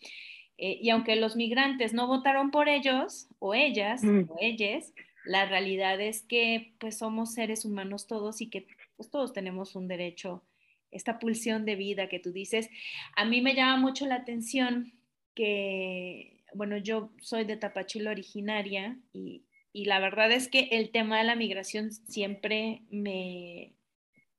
Eh, 0.58 0.80
y 0.82 0.90
aunque 0.90 1.16
los 1.16 1.36
migrantes 1.36 1.94
no 1.94 2.08
votaron 2.08 2.50
por 2.50 2.68
ellos 2.68 3.28
o 3.40 3.54
ellas 3.54 4.04
mm. 4.04 4.30
o 4.30 4.38
ellas, 4.42 4.94
la 5.26 5.46
realidad 5.46 6.02
es 6.02 6.24
que 6.24 6.74
pues 6.80 6.98
somos 6.98 7.34
seres 7.34 7.64
humanos 7.64 8.08
todos 8.08 8.42
y 8.42 8.50
que 8.50 8.66
pues 8.96 9.12
todos 9.12 9.34
tenemos 9.34 9.76
un 9.76 9.88
derecho, 9.88 10.44
esta 10.90 11.20
pulsión 11.20 11.66
de 11.66 11.76
vida 11.76 12.10
que 12.10 12.20
tú 12.20 12.32
dices. 12.32 12.70
A 13.16 13.26
mí 13.26 13.42
me 13.42 13.54
llama 13.54 13.78
mucho 13.78 14.08
la 14.08 14.16
atención 14.16 14.94
que, 15.36 16.37
bueno, 16.58 16.78
yo 16.78 17.12
soy 17.22 17.46
de 17.46 17.58
Tapachula 17.58 18.12
originaria 18.12 18.98
y, 19.14 19.44
y 19.72 19.86
la 19.86 20.00
verdad 20.00 20.32
es 20.32 20.48
que 20.48 20.70
el 20.72 20.92
tema 20.92 21.20
de 21.20 21.24
la 21.24 21.36
migración 21.36 21.92
siempre 21.92 22.82
me, 22.90 23.76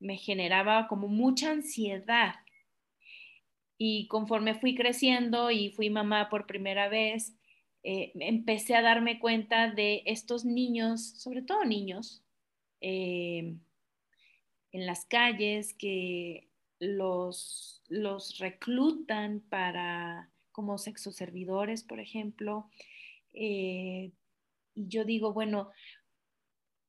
me 0.00 0.16
generaba 0.16 0.88
como 0.88 1.08
mucha 1.08 1.50
ansiedad. 1.50 2.34
Y 3.78 4.08
conforme 4.08 4.54
fui 4.54 4.74
creciendo 4.74 5.50
y 5.50 5.70
fui 5.70 5.90
mamá 5.90 6.28
por 6.28 6.46
primera 6.46 6.88
vez, 6.88 7.36
eh, 7.84 8.10
empecé 8.16 8.74
a 8.74 8.82
darme 8.82 9.20
cuenta 9.20 9.70
de 9.70 10.02
estos 10.06 10.44
niños, 10.44 11.10
sobre 11.20 11.42
todo 11.42 11.64
niños, 11.64 12.24
eh, 12.80 13.54
en 14.72 14.86
las 14.86 15.06
calles 15.06 15.74
que 15.74 16.48
los, 16.80 17.82
los 17.88 18.38
reclutan 18.38 19.40
para 19.48 20.30
como 20.58 20.76
sexoservidores, 20.76 21.84
por 21.84 22.00
ejemplo. 22.00 22.68
Eh, 23.32 24.10
y 24.74 24.88
yo 24.88 25.04
digo, 25.04 25.32
bueno, 25.32 25.70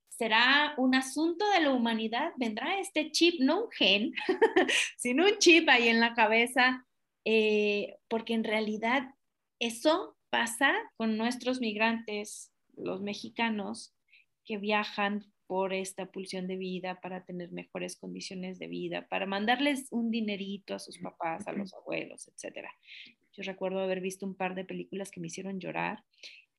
será 0.10 0.74
un 0.78 0.96
asunto 0.96 1.48
de 1.52 1.60
la 1.60 1.72
humanidad, 1.72 2.32
vendrá 2.38 2.80
este 2.80 3.12
chip, 3.12 3.40
no 3.40 3.66
un 3.66 3.70
gen, 3.70 4.14
sino 4.98 5.24
un 5.24 5.38
chip 5.38 5.70
ahí 5.70 5.88
en 5.88 6.00
la 6.00 6.16
cabeza, 6.16 6.88
eh, 7.26 7.98
porque 8.08 8.34
en 8.34 8.44
realidad 8.44 9.04
eso 9.60 10.18
pasa 10.32 10.74
con 10.98 11.16
nuestros 11.16 11.60
migrantes, 11.62 12.52
los 12.76 13.04
mexicanos, 13.04 13.94
que 14.46 14.58
viajan 14.58 15.32
por 15.46 15.74
esta 15.74 16.08
pulsión 16.08 16.48
de 16.48 16.58
vida, 16.58 17.02
para 17.02 17.24
tener 17.24 17.52
mejores 17.52 17.98
condiciones 17.98 18.58
de 18.58 18.68
vida, 18.68 19.08
para 19.10 19.28
mandarles 19.28 19.88
un 19.92 20.10
dinerito 20.10 20.74
a 20.74 20.80
sus 20.80 20.98
papás, 20.98 21.48
a 21.48 21.54
los 21.54 21.72
abuelos, 21.76 22.28
etc. 22.28 22.68
Yo 23.40 23.46
recuerdo 23.46 23.80
haber 23.80 24.02
visto 24.02 24.26
un 24.26 24.36
par 24.36 24.54
de 24.54 24.66
películas 24.66 25.12
que 25.12 25.22
me 25.22 25.28
hicieron 25.28 25.62
llorar 25.62 26.04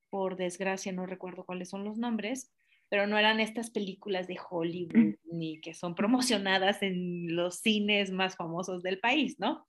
por 0.08 0.36
desgracia 0.36 0.92
no 0.92 1.04
recuerdo 1.04 1.44
cuáles 1.44 1.68
son 1.68 1.84
los 1.84 1.98
nombres, 1.98 2.50
pero 2.88 3.06
no 3.06 3.18
eran 3.18 3.38
estas 3.38 3.70
películas 3.70 4.26
de 4.26 4.38
Hollywood 4.50 5.14
ni 5.30 5.60
que 5.60 5.74
son 5.74 5.94
promocionadas 5.94 6.82
en 6.82 7.36
los 7.36 7.60
cines 7.60 8.10
más 8.10 8.34
famosos 8.34 8.82
del 8.82 8.98
país, 8.98 9.38
¿no? 9.38 9.68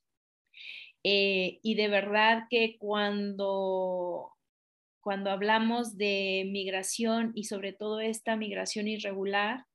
Eh, 1.04 1.60
y 1.62 1.76
de 1.76 1.90
verdad 1.90 2.44
que 2.50 2.78
cuando, 2.80 4.32
cuando 5.02 5.32
hablamos 5.32 5.98
de 5.98 6.48
migración 6.50 7.34
y 7.36 7.44
sobre 7.44 7.74
todo 7.74 8.00
esta 8.00 8.38
migración 8.38 8.88
irregular 8.88 9.66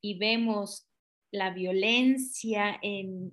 y 0.00 0.18
vemos 0.18 0.88
la 1.30 1.50
violencia 1.50 2.76
en, 2.82 3.32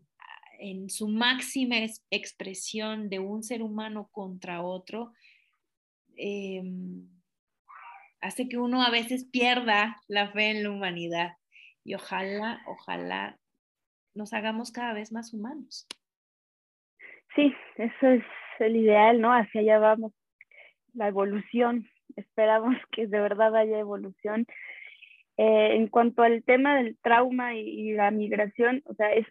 en 0.63 0.89
su 0.89 1.07
máxima 1.07 1.75
expresión 2.09 3.09
de 3.09 3.19
un 3.19 3.43
ser 3.43 3.61
humano 3.61 4.09
contra 4.11 4.61
otro, 4.61 5.11
Em, 6.15 7.07
hace 8.21 8.47
que 8.47 8.57
uno 8.57 8.83
a 8.83 8.91
veces 8.91 9.25
pierda 9.25 9.97
la 10.07 10.31
fe 10.31 10.51
en 10.51 10.63
la 10.63 10.71
humanidad. 10.71 11.33
Y 11.83 11.95
ojalá, 11.95 12.61
ojalá 12.67 13.37
nos 14.13 14.33
hagamos 14.33 14.71
cada 14.71 14.93
vez 14.93 15.11
más 15.11 15.33
humanos. 15.33 15.87
Sí, 17.35 17.53
eso 17.77 18.07
es 18.07 18.23
el 18.59 18.75
ideal, 18.75 19.19
¿no? 19.19 19.31
Hacia 19.31 19.61
allá 19.61 19.79
vamos. 19.79 20.13
La 20.93 21.07
evolución. 21.07 21.87
Esperamos 22.15 22.75
que 22.91 23.07
de 23.07 23.19
verdad 23.19 23.55
haya 23.55 23.79
evolución. 23.79 24.45
Eh, 25.37 25.75
en 25.75 25.87
cuanto 25.87 26.21
al 26.21 26.43
tema 26.43 26.77
del 26.77 26.95
trauma 27.01 27.55
y, 27.55 27.61
y, 27.61 27.93
la 27.93 28.11
migración, 28.11 28.83
o 28.85 28.93
sea, 28.93 29.11
es, 29.13 29.25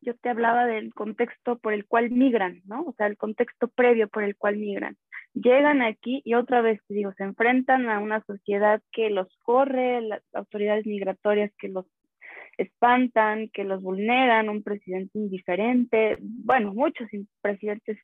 yo 0.00 0.14
te 0.14 0.30
hablaba 0.30 0.66
del 0.66 0.94
contexto 0.94 1.58
por 1.58 1.72
el 1.72 1.86
cual 1.86 2.10
migran, 2.10 2.62
¿no? 2.64 2.82
O 2.82 2.92
sea, 2.92 3.06
el 3.06 3.16
contexto 3.16 3.68
previo 3.68 4.08
por 4.08 4.24
el 4.24 4.36
cual 4.36 4.56
migran. 4.56 4.96
Llegan 5.34 5.82
aquí 5.82 6.22
y 6.24 6.34
otra 6.34 6.60
vez, 6.60 6.80
digo, 6.88 7.12
se 7.16 7.24
enfrentan 7.24 7.88
a 7.88 8.00
una 8.00 8.22
sociedad 8.24 8.82
que 8.92 9.10
los 9.10 9.28
corre, 9.42 10.00
las 10.00 10.22
autoridades 10.34 10.86
migratorias 10.86 11.52
que 11.58 11.68
los 11.68 11.86
espantan, 12.58 13.48
que 13.48 13.64
los 13.64 13.82
vulneran, 13.82 14.48
un 14.48 14.62
presidente 14.62 15.18
indiferente, 15.18 16.18
bueno, 16.20 16.74
muchos 16.74 17.08
presidentes 17.40 17.98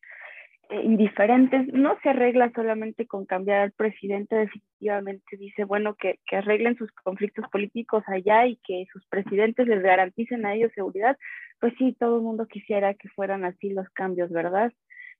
eh, 0.71 0.83
indiferentes, 0.83 1.67
no 1.73 1.99
se 2.03 2.09
arregla 2.09 2.51
solamente 2.55 3.07
con 3.07 3.27
cambiar 3.27 3.61
al 3.61 3.73
presidente, 3.73 4.35
definitivamente 4.35 5.37
dice, 5.37 5.65
bueno, 5.65 5.95
que 5.95 6.19
arreglen 6.33 6.77
sus 6.77 6.91
conflictos 6.93 7.45
políticos 7.51 8.03
allá 8.07 8.47
y 8.47 8.57
que 8.65 8.87
sus 8.93 9.05
presidentes 9.07 9.67
les 9.67 9.83
garanticen 9.83 10.47
a 10.47 10.55
ellos 10.55 10.73
seguridad, 10.75 11.17
pues 11.61 11.75
sí, 11.79 11.97
todo 11.99 12.17
el 12.17 12.23
mundo 12.23 12.47
quisiera 12.47 12.95
que 12.95 13.09
fueran 13.11 13.45
así 13.45 13.71
los 13.71 13.89
cambios, 13.91 14.31
¿verdad? 14.31 14.73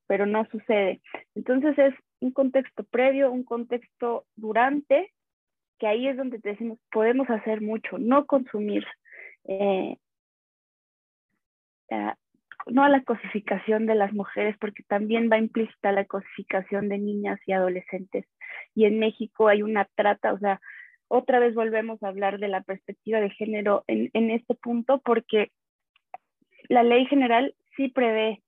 pero 0.07 0.27
no 0.27 0.47
sucede. 0.47 1.01
Entonces 1.35 1.79
es 1.79 1.95
un 2.21 2.33
contexto 2.33 2.85
previo, 2.85 3.31
un 3.31 3.45
contexto 3.45 4.25
durante, 4.37 5.13
que 5.79 5.87
ahí 5.87 6.09
es 6.09 6.17
donde 6.17 6.41
podemos 6.91 7.29
hacer 7.29 7.61
mucho, 7.61 7.99
no 7.99 8.27
consumir, 8.27 8.87
eh, 9.45 9.97
no 12.67 12.83
a 12.83 12.89
la 12.89 13.03
cosificación 13.05 13.87
de 13.87 13.95
las 13.95 14.13
mujeres, 14.13 14.57
porque 14.59 14.83
también 14.85 15.31
va 15.31 15.39
implícita 15.39 15.93
la 15.93 16.05
cosificación 16.05 16.89
de 16.89 16.99
niñas 16.99 17.39
y 17.47 17.53
adolescentes. 17.53 18.27
Y 18.75 18.87
en 18.87 18.99
México 18.99 19.49
hay 19.49 19.63
una 19.63 19.87
trata, 19.95 20.33
o 20.33 20.39
sea, 20.39 20.61
otra 21.09 21.39
vez 21.39 21.55
volvemos 21.55 22.03
a 22.03 22.09
hablar 22.09 22.41
de 22.41 22.49
la 22.49 22.63
perspectiva 22.63 23.21
de 23.21 23.31
género 23.31 23.85
en 23.87 24.31
este 24.31 24.57
punto, 24.57 25.01
porque 25.05 25.53
la 26.69 26.83
ley 26.83 27.07
general 27.07 27.55
sí 27.77 27.89
prevé 27.89 28.43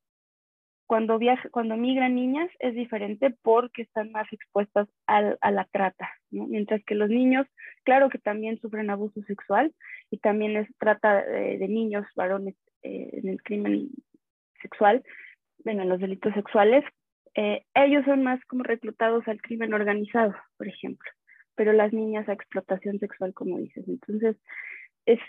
cuando, 0.87 1.19
viaja, 1.19 1.49
cuando 1.51 1.77
migran 1.77 2.15
niñas 2.15 2.49
es 2.61 2.75
diferente 2.75 3.37
porque 3.43 3.83
están 3.83 4.11
más 4.11 4.27
expuestas 4.33 4.89
al, 5.07 5.37
a 5.43 5.51
la 5.51 5.67
trata, 5.67 6.11
mientras 6.31 6.83
que 6.85 6.95
los 6.95 7.11
niños, 7.11 7.47
claro 7.85 8.09
que 8.09 8.19
también 8.19 8.59
sufren 8.59 8.89
abuso 8.89 9.21
sexual 9.23 9.75
y 10.11 10.17
también 10.19 10.57
es 10.57 10.67
trata 10.79 11.23
de, 11.23 11.69
niños, 11.69 12.07
varones 12.17 12.55
eh, 12.83 13.11
en 13.13 13.29
el 13.29 13.43
crimen 13.43 13.91
sexual, 14.63 15.05
bueno, 15.63 15.83
en 15.83 15.91
los 15.91 16.01
delitos 16.01 16.33
sexuales, 16.33 16.85
eh, 17.35 17.65
ellos 17.75 18.05
son 18.07 18.23
más 18.23 18.43
como 18.47 18.63
reclutados 18.63 19.29
al 19.29 19.43
crimen 19.43 19.75
organizado, 19.75 20.35
por 20.57 20.69
ejemplo, 20.69 21.11
pero 21.55 21.75
las 21.75 21.93
niñas 21.93 22.29
a 22.31 22.33
explotación 22.33 22.99
sexual, 22.99 23.35
como 23.35 23.59
dices. 23.59 23.87
Entonces, 23.87 24.37
es 25.05 25.21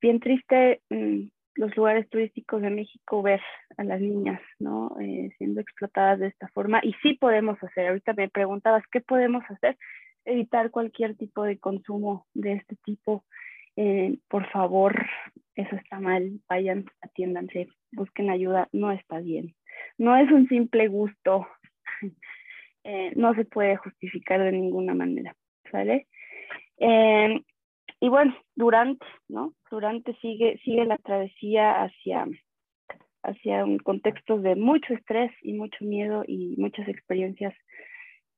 bien 0.00 0.18
triste 0.18 0.82
mm, 0.90 1.28
los 1.56 1.76
lugares 1.76 2.08
turísticos 2.10 2.62
de 2.62 2.70
México 2.70 3.22
ver 3.22 3.40
a 3.76 3.84
las 3.84 4.00
niñas, 4.00 4.40
¿no? 4.58 4.96
Eh, 5.00 5.30
siendo 5.38 5.60
explotadas 5.60 6.18
de 6.18 6.28
esta 6.28 6.48
forma. 6.48 6.80
Y 6.82 6.94
sí 7.02 7.14
podemos 7.14 7.62
hacer, 7.62 7.88
ahorita 7.88 8.12
me 8.14 8.28
preguntabas, 8.28 8.82
¿qué 8.90 9.00
podemos 9.00 9.44
hacer? 9.48 9.76
Evitar 10.24 10.70
cualquier 10.70 11.16
tipo 11.16 11.44
de 11.44 11.58
consumo 11.58 12.26
de 12.34 12.54
este 12.54 12.76
tipo. 12.84 13.24
Eh, 13.76 14.18
por 14.28 14.48
favor, 14.50 15.06
eso 15.54 15.76
está 15.76 16.00
mal, 16.00 16.40
vayan, 16.48 16.86
atiéndanse, 17.00 17.68
busquen 17.92 18.30
ayuda, 18.30 18.68
no 18.72 18.90
está 18.92 19.20
bien. 19.20 19.54
No 19.98 20.16
es 20.16 20.30
un 20.30 20.48
simple 20.48 20.88
gusto, 20.88 21.46
eh, 22.84 23.12
no 23.16 23.34
se 23.34 23.44
puede 23.44 23.76
justificar 23.76 24.42
de 24.42 24.52
ninguna 24.52 24.94
manera, 24.94 25.34
¿sale? 25.70 26.06
Y 28.04 28.08
bueno, 28.10 28.36
durante, 28.54 29.06
¿no? 29.28 29.54
Durante 29.70 30.14
sigue, 30.16 30.60
la 30.84 30.98
travesía 30.98 31.84
hacia, 31.84 33.64
un 33.64 33.78
contexto 33.78 34.38
de 34.38 34.56
mucho 34.56 34.92
estrés 34.92 35.32
y 35.40 35.54
mucho 35.54 35.82
miedo 35.86 36.22
y 36.28 36.54
muchas 36.58 36.86
experiencias 36.86 37.54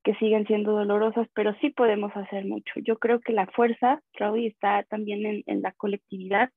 que 0.04 0.14
siguen 0.14 0.46
siendo 0.46 0.70
dolorosas, 0.70 1.26
pero 1.34 1.52
sí 1.60 1.70
podemos 1.70 2.16
hacer 2.16 2.44
mucho. 2.44 2.74
Yo 2.76 2.96
creo 3.00 3.18
que 3.18 3.32
la 3.32 3.48
fuerza, 3.48 4.00
Raúl, 4.12 4.44
está 4.44 4.84
también 4.84 5.42
en, 5.44 5.62
la 5.62 5.72
colectividad, 5.72 6.50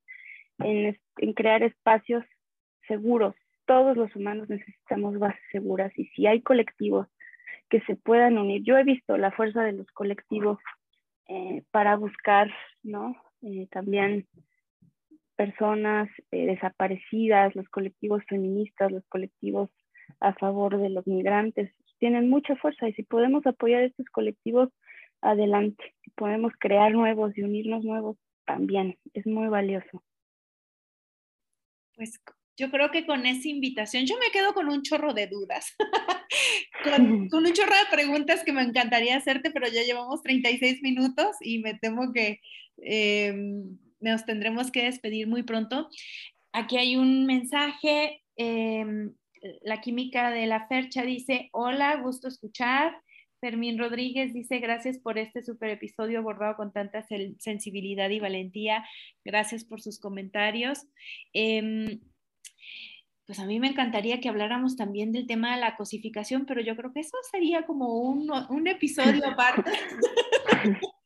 en 0.60 1.32
crear 1.34 1.64
espacios 1.64 2.24
seguros. 2.86 3.34
Todos 3.66 3.96
los 3.96 4.14
humanos 4.14 4.48
necesitamos 4.48 5.18
bases 5.18 5.42
seguras 5.50 5.90
y 5.98 6.04
si 6.10 6.28
hay 6.28 6.42
colectivos 6.42 7.08
que 7.68 7.80
se 7.80 7.96
puedan 7.96 8.38
unir, 8.38 8.62
yo 8.62 8.78
he 8.78 8.84
visto 8.84 9.16
la 9.16 9.32
fuerza 9.32 9.64
de 9.64 9.72
los 9.72 9.90
colectivos 9.90 10.60
eh, 11.30 11.62
para 11.70 11.94
buscar, 11.94 12.50
¿no? 12.82 13.14
Eh, 13.42 13.68
también 13.70 14.26
personas 15.36 16.10
eh, 16.32 16.46
desaparecidas, 16.46 17.54
los 17.54 17.68
colectivos 17.68 18.24
feministas, 18.28 18.90
los 18.90 19.06
colectivos 19.06 19.70
a 20.18 20.34
favor 20.34 20.76
de 20.76 20.90
los 20.90 21.06
migrantes. 21.06 21.72
Tienen 22.00 22.28
mucha 22.28 22.56
fuerza 22.56 22.88
y 22.88 22.94
si 22.94 23.04
podemos 23.04 23.46
apoyar 23.46 23.84
estos 23.84 24.06
colectivos, 24.06 24.70
adelante. 25.20 25.94
Si 26.02 26.10
podemos 26.10 26.52
crear 26.58 26.90
nuevos 26.90 27.38
y 27.38 27.42
unirnos 27.42 27.84
nuevos, 27.84 28.16
también 28.44 28.98
es 29.14 29.24
muy 29.24 29.46
valioso. 29.46 30.02
Pues 31.94 32.20
yo 32.60 32.70
creo 32.70 32.90
que 32.90 33.06
con 33.06 33.24
esa 33.24 33.48
invitación, 33.48 34.04
yo 34.04 34.16
me 34.18 34.30
quedo 34.30 34.52
con 34.52 34.68
un 34.68 34.82
chorro 34.82 35.14
de 35.14 35.26
dudas, 35.26 35.74
con, 36.84 37.02
un 37.32 37.52
chorro 37.54 37.74
de 37.74 37.90
preguntas 37.90 38.44
que 38.44 38.52
me 38.52 38.62
encantaría 38.62 39.16
hacerte, 39.16 39.50
pero 39.50 39.66
ya 39.66 39.82
llevamos 39.82 40.22
36 40.22 40.82
minutos 40.82 41.36
y 41.40 41.60
me 41.60 41.74
temo 41.74 42.12
que 42.12 42.40
em, 42.76 43.78
nos 44.00 44.26
tendremos 44.26 44.70
que 44.70 44.84
despedir 44.84 45.26
muy 45.26 45.42
pronto. 45.42 45.88
Aquí 46.52 46.76
hay 46.76 46.96
un 46.96 47.24
mensaje, 47.24 48.22
em, 48.36 49.14
la 49.62 49.80
química 49.80 50.30
de 50.30 50.46
la 50.46 50.68
Fercha 50.68 51.02
dice, 51.02 51.48
hola, 51.52 51.96
gusto 51.96 52.28
escuchar. 52.28 52.94
Fermín 53.40 53.78
Rodríguez 53.78 54.34
dice, 54.34 54.58
gracias 54.58 54.98
por 54.98 55.16
este 55.16 55.42
super 55.42 55.70
episodio 55.70 56.18
abordado 56.18 56.56
con 56.56 56.74
tanta 56.74 57.06
sensibilidad 57.38 58.10
y 58.10 58.20
valentía. 58.20 58.84
Gracias 59.24 59.64
por 59.64 59.80
sus 59.80 59.98
comentarios. 59.98 60.86
Em, 61.32 62.00
pues 63.30 63.38
a 63.38 63.46
mí 63.46 63.60
me 63.60 63.68
encantaría 63.68 64.18
que 64.18 64.28
habláramos 64.28 64.74
también 64.74 65.12
del 65.12 65.28
tema 65.28 65.54
de 65.54 65.60
la 65.60 65.76
cosificación, 65.76 66.46
pero 66.46 66.60
yo 66.62 66.74
creo 66.74 66.92
que 66.92 66.98
eso 66.98 67.16
sería 67.30 67.64
como 67.64 68.00
un, 68.00 68.66
episodio 68.66 69.24
aparte. 69.24 69.70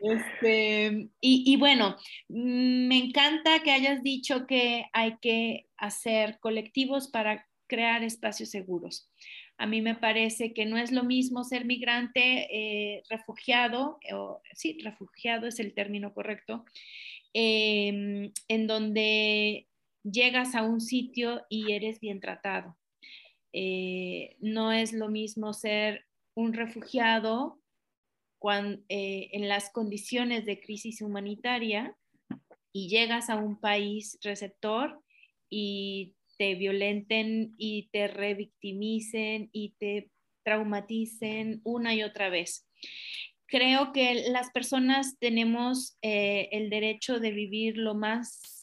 Este, 0.00 1.08
y, 1.20 1.56
bueno, 1.56 1.96
mm, 2.28 2.86
me 2.86 2.98
encanta 2.98 3.64
que 3.64 3.72
hayas 3.72 4.04
dicho 4.04 4.46
que 4.46 4.84
hay 4.92 5.16
que 5.20 5.66
hacer 5.76 6.38
colectivos 6.38 7.08
para 7.08 7.44
crear 7.66 8.04
espacios 8.04 8.50
seguros. 8.50 9.10
A 9.58 9.66
mí 9.66 9.82
me 9.82 9.96
parece 9.96 10.54
que 10.54 10.66
no 10.66 10.76
es 10.76 10.92
lo 10.92 11.02
mismo 11.02 11.42
ser 11.42 11.64
migrante, 11.64 12.46
eh, 12.48 13.02
refugiado, 13.10 13.98
o, 14.12 14.40
sí, 14.52 14.78
refugiado 14.84 15.48
es 15.48 15.58
el 15.58 15.74
término 15.74 16.14
correcto, 16.14 16.64
em, 17.32 18.30
en 18.46 18.66
donde 18.68 19.66
llegas 20.04 20.54
a 20.54 20.62
un 20.62 20.80
sitio 20.80 21.44
y 21.48 21.72
eres 21.72 21.98
bien 22.00 22.20
tratado. 22.20 22.76
Eh, 23.52 24.36
no 24.40 24.72
es 24.72 24.92
lo 24.92 25.08
mismo 25.08 25.52
ser 25.52 26.06
un 26.34 26.52
refugiado 26.52 27.60
cuando, 28.38 28.82
eh, 28.88 29.30
en 29.32 29.48
las 29.48 29.70
condiciones 29.70 30.44
de 30.44 30.60
crisis 30.60 31.00
humanitaria 31.00 31.96
y 32.72 32.88
llegas 32.88 33.30
a 33.30 33.36
un 33.36 33.58
país 33.58 34.18
receptor 34.22 35.00
y 35.48 36.14
te 36.36 36.56
violenten 36.56 37.54
y 37.56 37.88
te 37.92 38.08
revictimicen 38.08 39.48
y 39.52 39.74
te 39.78 40.10
traumaticen 40.44 41.60
una 41.64 41.94
y 41.94 42.02
otra 42.02 42.28
vez. 42.28 42.68
Creo 43.46 43.92
que 43.92 44.28
las 44.30 44.50
personas 44.50 45.16
tenemos 45.20 45.96
eh, 46.02 46.48
el 46.50 46.70
derecho 46.70 47.20
de 47.20 47.30
vivir 47.30 47.78
lo 47.78 47.94
más 47.94 48.53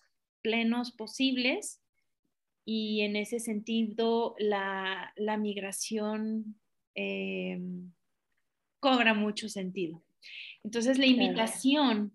plenos 0.42 0.92
posibles 0.92 1.82
y 2.66 3.02
en 3.02 3.16
ese 3.16 3.40
sentido 3.40 4.36
la, 4.38 5.14
migración 5.40 6.56
eh, 6.96 7.60
cobra 8.80 9.14
mucho 9.14 9.50
sentido. 9.50 10.04
Entonces 10.64 10.98
la 10.98 11.06
invitación, 11.06 12.14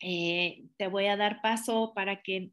eh, 0.00 0.64
te 0.76 0.88
voy 0.88 1.06
a 1.06 1.16
dar 1.16 1.40
paso 1.42 1.92
para 1.94 2.22
que 2.22 2.50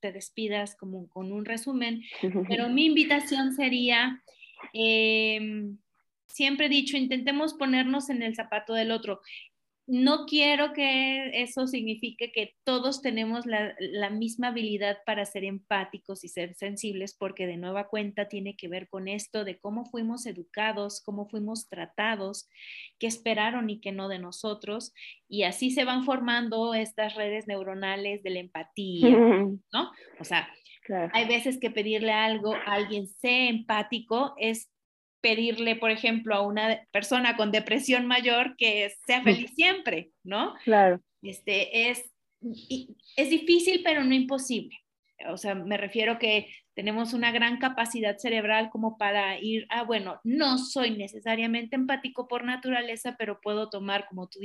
te 0.00 0.12
despidas 0.12 0.76
como 0.76 1.08
con 1.08 1.32
un 1.32 1.44
resumen, 1.44 2.02
pero 2.48 2.68
mi 2.68 2.86
invitación 2.86 3.54
sería, 3.54 4.22
eh, 4.72 5.70
siempre 6.26 6.66
he 6.66 6.70
dicho, 6.70 6.96
intentemos 6.96 7.54
ponernos 7.54 8.10
en 8.10 8.22
el 8.22 8.34
zapato 8.34 8.74
del 8.74 8.90
otro 8.90 9.20
no 9.88 10.26
quiero 10.26 10.74
que 10.74 11.42
eso 11.42 11.66
signifique 11.66 12.30
que 12.30 12.54
todos 12.62 13.00
tenemos 13.00 13.46
la, 13.46 14.10
misma 14.10 14.48
habilidad 14.48 14.98
para 15.06 15.24
ser 15.24 15.44
empáticos 15.44 16.24
y 16.24 16.28
ser 16.28 16.54
sensibles, 16.54 17.16
porque 17.18 17.46
de 17.46 17.56
nueva 17.56 17.88
cuenta 17.88 18.28
tiene 18.28 18.54
que 18.54 18.68
ver 18.68 18.90
con 18.90 19.08
esto 19.08 19.44
de 19.44 19.58
cómo 19.58 19.86
fuimos 19.86 20.26
educados, 20.26 21.02
cómo 21.02 21.26
fuimos 21.26 21.70
tratados, 21.70 22.50
qué 22.98 23.06
esperaron 23.06 23.70
y 23.70 23.80
qué 23.80 23.90
no 23.92 24.08
de 24.08 24.18
nosotros. 24.18 24.92
Y 25.26 25.44
así 25.44 25.70
se 25.70 25.86
van 25.86 26.04
formando 26.04 26.74
estas 26.74 27.14
redes 27.14 27.46
neuronales 27.46 28.22
de 28.22 28.30
la 28.30 28.40
empatía, 28.40 29.08
¿no? 29.72 29.90
O 30.20 30.24
sea, 30.24 30.50
hay 31.12 31.26
veces 31.26 31.58
que 31.58 31.70
pedirle 31.70 32.12
algo 32.12 32.54
a 32.54 32.74
alguien 32.74 33.06
sea 33.06 33.48
empático 33.48 34.34
es 34.36 34.70
pedirle, 35.20 35.76
por 35.76 35.90
ejemplo, 35.90 36.34
a 36.34 36.46
una 36.46 36.86
persona 36.92 37.36
con 37.36 37.50
depresión 37.50 38.06
mayor 38.06 38.56
que 38.56 38.92
sea 39.06 39.22
feliz 39.22 39.52
siempre, 39.54 40.10
¿no? 40.22 40.54
Claro. 40.64 41.00
Este, 41.22 41.90
es, 41.90 42.12
es 43.16 43.30
difícil, 43.30 43.82
pero 43.84 44.04
no 44.04 44.14
imposible. 44.14 44.76
O 45.28 45.36
sea, 45.36 45.54
me 45.54 45.76
refiero 45.76 46.18
que 46.18 46.48
tenemos 46.78 47.12
una 47.12 47.32
gran 47.32 47.58
capacidad 47.58 48.18
cerebral 48.18 48.70
como 48.70 48.96
para 48.98 49.36
ir, 49.40 49.66
ah, 49.68 49.82
bueno, 49.82 50.20
no 50.22 50.58
soy 50.58 50.92
necesariamente 50.92 51.74
empático 51.74 52.28
por 52.28 52.44
naturaleza, 52.44 53.16
pero 53.18 53.40
puedo 53.40 53.68
tomar, 53.68 54.06
como 54.06 54.28
tú 54.28 54.38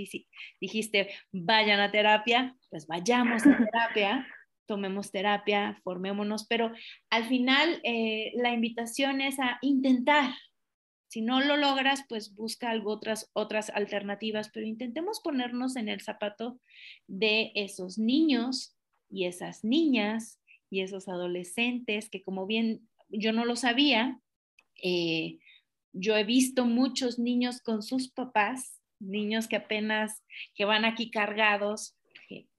dijiste, 0.59 1.09
vayan 1.32 1.80
a 1.80 1.91
terapia, 1.91 2.55
pues 2.71 2.88
vayamos 2.88 3.45
a 3.45 3.55
terapia, 3.71 4.28
tomemos 4.65 5.11
terapia, 5.11 5.80
formémonos, 5.84 6.47
pero 6.47 6.71
al 7.11 7.26
final 7.26 7.80
eh, 7.84 8.32
la 8.36 8.51
invitación 8.51 9.21
es 9.21 9.39
a 9.39 9.59
intentar, 9.61 10.34
si 11.14 11.22
no 11.22 11.41
lo 11.41 11.57
logras, 11.57 12.05
pues 12.09 12.34
busca 12.34 12.72
algo, 12.72 12.91
otras, 12.91 13.30
otras 13.34 13.70
alternativas, 13.70 14.49
pero 14.51 14.66
intentemos 14.66 15.20
ponernos 15.20 15.76
en 15.76 15.88
el 15.88 16.01
zapato 16.01 16.59
de 17.05 17.51
esos 17.53 17.99
niños 17.99 18.76
y 19.11 19.26
esas 19.26 19.64
niñas 19.64 20.39
y 20.72 20.82
esos 20.82 21.07
adolescentes 21.07 22.09
que 22.09 22.24
como 22.24 22.47
bien 22.47 22.89
yo 23.09 23.32
no 23.32 23.45
lo 23.45 23.55
sabía, 23.55 24.20
eh, 24.82 25.38
yo 25.91 26.18
he 26.18 26.24
visto 26.24 26.66
muchos 26.66 27.20
niños 27.20 27.61
con 27.61 27.84
sus 27.84 28.09
papás, 28.09 28.82
niños 28.99 29.47
que 29.47 29.57
apenas, 29.57 30.24
que 30.55 30.66
van 30.66 30.84
aquí 30.84 31.11
cargados, 31.11 31.95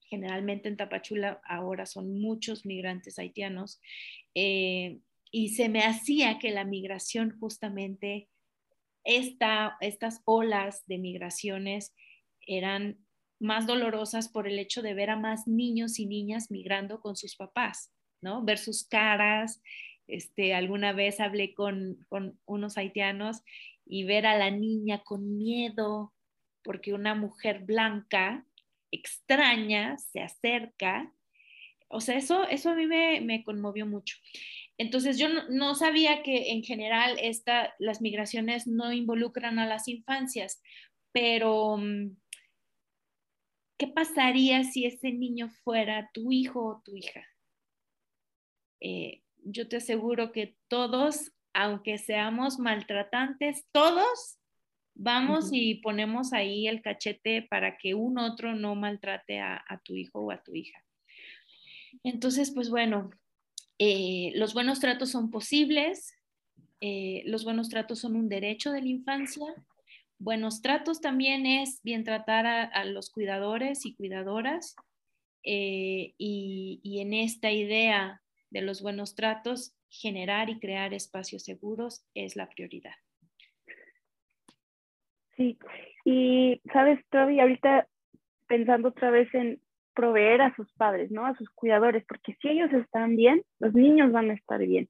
generalmente 0.03 0.69
en 0.69 0.77
Tapachula 0.77 1.41
ahora 1.45 1.87
son 1.87 2.21
muchos 2.21 2.65
migrantes 2.65 3.19
haitianos, 3.19 3.81
eh, 4.37 5.01
y 5.33 5.49
se 5.49 5.69
me 5.69 5.81
hacía 5.81 6.39
que 6.39 6.53
la 6.53 6.63
migración 6.63 7.37
justamente 7.41 8.29
estas 9.05 10.23
olas 10.25 10.85
de 10.87 10.99
migraciones 10.99 11.95
eran 12.47 12.99
más 13.41 13.67
dolorosas 13.67 14.29
por 14.29 14.49
el 14.49 14.59
hecho 14.59 14.83
de 14.83 14.95
ver 14.95 15.11
a 15.11 15.17
más 15.17 15.47
niños 15.47 15.99
y 15.99 16.07
niñas 16.07 16.51
migrando 16.51 17.01
con 17.01 17.17
sus 17.17 17.37
papás, 17.37 17.93
¿no? 18.21 18.45
Ver 18.45 18.59
sus 18.59 18.87
caras. 18.87 19.63
Este, 20.07 20.55
alguna 20.55 20.93
vez 20.93 21.21
hablé 21.21 21.55
con, 21.55 21.99
con 22.09 22.39
unos 22.47 22.79
haitianos 22.79 23.43
y 23.87 24.05
ver 24.05 24.27
a 24.27 24.37
la 24.39 24.51
niña 24.51 25.03
con 25.03 25.37
miedo 25.37 26.13
porque 26.63 26.95
una 26.95 27.15
mujer 27.15 27.61
blanca 27.65 28.47
extraña 28.91 29.99
se 29.99 30.21
acerca. 30.21 31.13
O 31.89 32.01
sea, 32.01 32.17
eso, 32.17 32.45
eso 32.49 32.71
a 32.71 32.75
mí 32.75 32.87
me, 32.87 33.21
me 33.21 33.45
conmovió 33.45 33.87
mucho. 33.87 34.17
Entonces 34.77 35.19
yo 35.19 35.29
no, 35.29 35.75
sabía 35.75 36.23
que 36.23 36.51
en 36.51 36.63
general 36.63 37.17
esta, 37.21 37.75
las 37.79 38.01
migraciones 38.01 38.67
no 38.67 38.93
involucran 38.93 39.59
a 39.59 39.67
las 39.67 39.87
infancias, 39.87 40.63
pero 41.13 41.77
mm, 41.77 42.17
¿qué 43.79 43.87
pasaría 43.87 44.65
si 44.65 44.85
ese 44.85 45.13
niño 45.13 45.49
fuera 45.63 46.11
tu 46.13 46.33
hijo 46.33 46.65
o 46.65 46.83
tu 46.85 46.97
hija? 46.97 47.25
Eh, 48.81 49.23
yo 49.45 49.69
te 49.69 49.77
aseguro 49.77 50.33
que 50.33 50.57
todos, 50.69 51.33
aunque 51.53 51.99
seamos 51.99 52.59
maltratantes, 52.59 53.67
todos 53.71 54.39
vamos 54.97 55.51
y 55.53 55.77
ponemos 55.77 56.33
ahí 56.33 56.67
el 56.67 56.83
cachete 56.83 57.43
para 57.43 57.77
que 57.79 57.95
un 57.95 58.19
otro 58.19 58.55
no 58.55 58.75
maltrate 58.75 59.41
a 59.41 59.81
tu 59.85 59.95
hijo 59.95 60.21
o 60.21 60.31
a 60.31 60.43
tu 60.43 60.55
hija. 60.55 60.85
Entonces, 62.03 62.53
pues 62.53 62.71
bueno, 62.71 63.11
eh, 63.79 64.33
los 64.35 64.55
buenos 64.55 64.81
tratos 64.81 65.11
son 65.11 65.31
posibles, 65.31 66.17
eh, 66.81 67.23
los 67.27 67.45
buenos 67.45 67.69
tratos 67.69 68.01
son 68.01 68.17
un 68.17 68.29
derecho 68.29 68.73
de 68.73 68.83
la 68.83 68.89
infancia. 68.89 69.47
Buenos 70.19 70.63
tratos 70.63 71.01
también 71.01 71.45
es 71.47 71.81
bien 71.83 72.05
tratar 72.05 72.47
a, 72.47 72.85
los 72.85 73.11
cuidadores 73.11 73.85
y 73.85 73.95
cuidadoras 73.95 74.77
eh, 75.43 76.15
y, 76.19 76.81
y 76.83 77.01
en 77.01 77.15
esta 77.15 77.51
idea 77.51 78.23
de 78.51 78.63
los 78.63 78.81
buenos 78.81 79.15
tratos, 79.15 79.75
generar 79.89 80.51
y 80.51 80.59
crear 80.59 80.95
espacios 80.95 81.43
seguros 81.45 82.05
es 82.15 82.37
la 82.37 82.49
prioridad. 82.49 82.95
Sí, 85.37 85.59
y 86.05 86.61
sabes, 86.73 87.05
todavía 87.11 87.43
ahorita 87.43 87.89
pensando 88.47 88.89
otra 88.89 89.11
vez 89.11 89.33
en 89.35 89.61
proveer 89.95 90.43
a 90.43 90.55
sus 90.57 90.71
padres, 90.75 91.11
¿no? 91.11 91.27
A 91.27 91.35
sus 91.37 91.49
cuidadores, 91.51 92.05
porque 92.07 92.37
si 92.41 92.49
ellos 92.49 92.73
están 92.73 93.17
bien, 93.17 93.43
los 93.61 93.75
niños 93.75 94.13
van 94.13 94.31
a 94.31 94.35
estar 94.35 94.61
bien. 94.61 94.89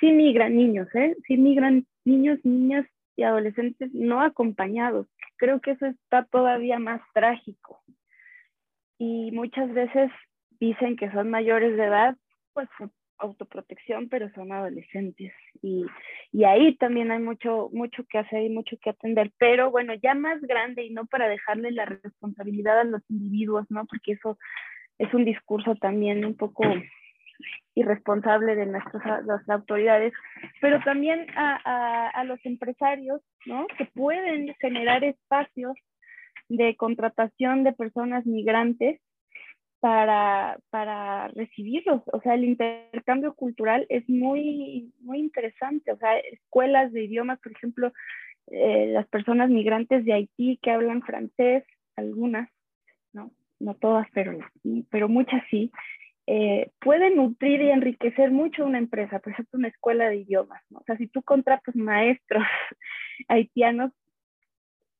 sí 0.00 0.12
migran 0.12 0.56
niños, 0.56 0.88
¿eh? 0.94 1.16
Sí 1.26 1.36
migran 1.36 1.86
niños, 2.04 2.38
niñas 2.44 2.86
y 3.16 3.22
adolescentes 3.22 3.92
no 3.94 4.20
acompañados. 4.20 5.06
Creo 5.36 5.60
que 5.60 5.72
eso 5.72 5.86
está 5.86 6.24
todavía 6.24 6.78
más 6.78 7.00
trágico. 7.12 7.82
Y 8.98 9.30
muchas 9.32 9.72
veces 9.72 10.10
dicen 10.60 10.96
que 10.96 11.10
son 11.12 11.30
mayores 11.30 11.76
de 11.76 11.84
edad, 11.84 12.16
pues 12.52 12.68
autoprotección, 13.18 14.08
pero 14.08 14.30
son 14.34 14.52
adolescentes. 14.52 15.32
Y, 15.62 15.84
y, 16.32 16.44
ahí 16.44 16.76
también 16.76 17.10
hay 17.10 17.20
mucho, 17.20 17.70
mucho 17.72 18.04
que 18.08 18.18
hacer 18.18 18.42
y 18.42 18.50
mucho 18.50 18.76
que 18.82 18.90
atender. 18.90 19.32
Pero 19.38 19.70
bueno, 19.70 19.94
ya 19.94 20.14
más 20.14 20.40
grande 20.42 20.84
y 20.84 20.90
no 20.90 21.06
para 21.06 21.28
dejarle 21.28 21.72
la 21.72 21.84
responsabilidad 21.86 22.80
a 22.80 22.84
los 22.84 23.02
individuos, 23.08 23.66
¿no? 23.70 23.86
Porque 23.86 24.12
eso 24.12 24.38
es 24.98 25.12
un 25.14 25.24
discurso 25.24 25.74
también 25.76 26.24
un 26.24 26.36
poco 26.36 26.64
irresponsable 27.74 28.54
de 28.54 28.66
nuestras 28.66 29.24
las 29.24 29.48
autoridades, 29.48 30.12
pero 30.60 30.80
también 30.84 31.26
a, 31.36 31.60
a, 31.64 32.08
a 32.10 32.24
los 32.24 32.38
empresarios, 32.46 33.20
¿no? 33.46 33.66
Que 33.78 33.86
pueden 33.86 34.54
generar 34.60 35.02
espacios 35.02 35.74
de 36.48 36.76
contratación 36.76 37.64
de 37.64 37.72
personas 37.72 38.26
migrantes 38.26 39.00
para, 39.84 40.58
para 40.70 41.28
recibirlos. 41.28 42.00
O 42.06 42.18
sea, 42.22 42.32
el 42.32 42.44
intercambio 42.44 43.34
cultural 43.34 43.84
es 43.90 44.08
muy, 44.08 44.90
muy 45.00 45.18
interesante. 45.18 45.92
O 45.92 45.98
sea, 45.98 46.16
escuelas 46.16 46.90
de 46.90 47.04
idiomas, 47.04 47.38
por 47.40 47.52
ejemplo, 47.52 47.92
eh, 48.46 48.86
las 48.94 49.06
personas 49.08 49.50
migrantes 49.50 50.06
de 50.06 50.14
Haití 50.14 50.58
que 50.62 50.70
hablan 50.70 51.02
francés, 51.02 51.64
algunas, 51.96 52.48
no, 53.12 53.30
no 53.60 53.74
todas, 53.74 54.08
pero, 54.14 54.38
pero 54.88 55.10
muchas 55.10 55.42
sí, 55.50 55.70
eh, 56.28 56.70
pueden 56.80 57.16
nutrir 57.16 57.60
y 57.60 57.68
enriquecer 57.68 58.30
mucho 58.30 58.64
una 58.64 58.78
empresa, 58.78 59.18
por 59.18 59.34
ejemplo, 59.34 59.58
una 59.58 59.68
escuela 59.68 60.08
de 60.08 60.16
idiomas. 60.16 60.62
¿no? 60.70 60.78
O 60.78 60.84
sea, 60.84 60.96
si 60.96 61.08
tú 61.08 61.22
contratas 61.22 61.76
maestros 61.76 62.42
haitianos, 63.28 63.92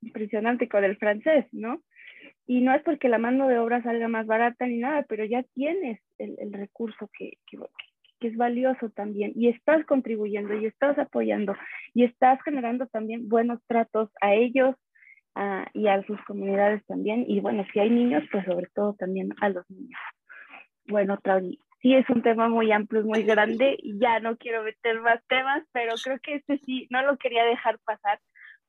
impresionante 0.03 0.69
con 0.69 0.85
el 0.85 0.99
francés, 0.99 1.47
¿no? 1.53 1.81
Y 2.47 2.61
no 2.61 2.75
es 2.75 2.83
porque 2.83 3.09
la 3.09 3.19
mano 3.19 3.49
de 3.49 3.59
obra 3.59 3.83
salga 3.83 4.09
más 4.09 4.27
barata 4.27 4.67
ni 4.67 4.79
nada, 4.79 5.05
pero 5.09 5.25
ya 5.25 5.43
tienes 5.55 6.01
el, 6.19 6.37
el 6.39 6.53
recurso 6.53 7.09
que, 7.17 7.39
que, 7.47 7.59
que, 8.21 8.29
es 8.29 8.37
valioso 8.37 8.91
también 8.91 9.33
y 9.35 9.49
estás 9.49 9.85
contribuyendo 9.87 10.55
y 10.55 10.67
estás 10.67 10.99
apoyando 10.99 11.55
y 11.95 12.05
estás 12.05 12.43
generando 12.43 12.87
también 12.87 13.29
buenos 13.29 13.61
tratos 13.67 14.11
a 14.21 14.35
ellos 14.35 14.77
y 15.73 15.89
a 15.89 16.03
sus 16.05 16.21
comunidades 16.25 16.85
también. 16.87 17.25
Y 17.27 17.41
bueno, 17.41 17.65
si 17.73 17.81
hay 17.81 17.91
niños, 17.91 18.23
pues 18.31 18.45
sobre 18.45 18.69
todo 18.75 18.95
también 18.95 19.35
a 19.41 19.49
los 19.49 19.69
niños. 19.69 19.99
Bueno, 20.87 21.19
Claudia, 21.23 21.59
sí 21.81 21.95
es 21.95 22.09
un 22.09 22.23
tema 22.23 22.49
muy 22.49 22.71
amplio 22.73 23.03
muy 23.05 23.23
grande 23.23 23.79
ya 23.83 24.21
no 24.21 24.37
quiero 24.37 24.63
meter 24.63 25.01
más 25.01 25.21
temas, 25.29 25.63
pero 25.73 25.95
creo 26.03 26.19
que 26.21 26.37
este 26.37 26.59
sí, 26.65 26.87
no 26.91 27.03
lo 27.03 27.17
quería 27.17 27.45
dejar 27.45 27.79
pasar 27.81 28.21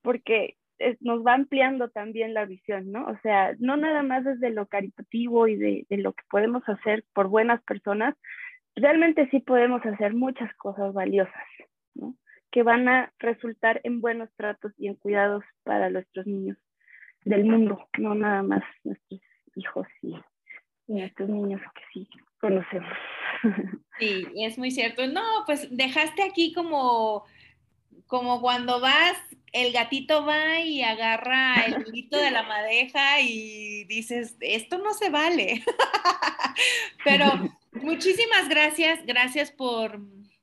porque 0.01 0.55
nos 0.99 1.25
va 1.25 1.33
ampliando 1.33 1.89
también 1.89 2.33
la 2.33 2.45
visión, 2.45 2.91
¿no? 2.91 3.05
O 3.05 3.17
sea, 3.21 3.55
no 3.59 3.77
nada 3.77 4.03
más 4.03 4.23
desde 4.23 4.49
lo 4.49 4.67
caritativo 4.67 5.47
y 5.47 5.55
de, 5.55 5.85
de, 5.89 5.97
lo 5.97 6.13
que 6.13 6.23
podemos 6.29 6.67
hacer 6.67 7.03
por 7.13 7.27
buenas 7.27 7.61
personas, 7.63 8.15
realmente 8.75 9.27
sí 9.31 9.39
podemos 9.39 9.85
hacer 9.85 10.13
muchas 10.13 10.53
cosas 10.55 10.93
valiosas, 10.93 11.33
¿no? 11.93 12.15
Que 12.51 12.63
van 12.63 12.87
a 12.87 13.13
resultar 13.19 13.81
en 13.83 14.01
buenos 14.01 14.29
tratos 14.35 14.73
y 14.77 14.87
en 14.87 14.95
cuidados 14.95 15.43
para 15.63 15.89
nuestros 15.89 16.25
niños 16.27 16.57
del 17.23 17.45
mundo, 17.45 17.87
no 17.97 18.13
nada 18.13 18.43
más 18.43 18.63
nuestros 18.83 19.21
hijos 19.55 19.87
y, 20.01 20.15
y 20.87 20.93
nuestros 20.93 21.29
niños 21.29 21.61
que 21.73 21.81
sí 21.93 22.09
conocemos. 22.39 22.91
Sí, 23.97 24.27
es 24.35 24.57
muy 24.57 24.71
cierto. 24.71 25.07
No, 25.07 25.21
pues 25.45 25.69
dejaste 25.71 26.21
aquí 26.21 26.51
como 26.51 27.23
como 28.07 28.41
cuando 28.41 28.79
vas, 28.79 29.17
el 29.51 29.71
gatito 29.71 30.25
va 30.25 30.59
y 30.59 30.83
agarra 30.83 31.65
el 31.65 31.87
hilito 31.87 32.17
de 32.17 32.31
la 32.31 32.43
madeja 32.43 33.21
y 33.21 33.85
dices, 33.85 34.37
esto 34.41 34.77
no 34.77 34.93
se 34.93 35.09
vale. 35.09 35.63
Pero 37.03 37.25
muchísimas 37.71 38.49
gracias, 38.49 39.05
gracias 39.05 39.51
por, 39.51 39.99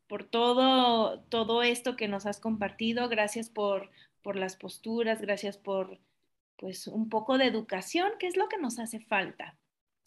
por 0.08 0.24
todo, 0.24 1.20
todo 1.28 1.62
esto 1.62 1.96
que 1.96 2.08
nos 2.08 2.26
has 2.26 2.40
compartido, 2.40 3.08
gracias 3.08 3.50
por, 3.50 3.90
por 4.22 4.36
las 4.36 4.56
posturas, 4.56 5.20
gracias 5.20 5.58
por 5.58 5.98
pues 6.56 6.86
un 6.86 7.08
poco 7.08 7.38
de 7.38 7.46
educación, 7.46 8.12
que 8.18 8.28
es 8.28 8.36
lo 8.36 8.48
que 8.48 8.56
nos 8.58 8.78
hace 8.78 9.00
falta. 9.00 9.56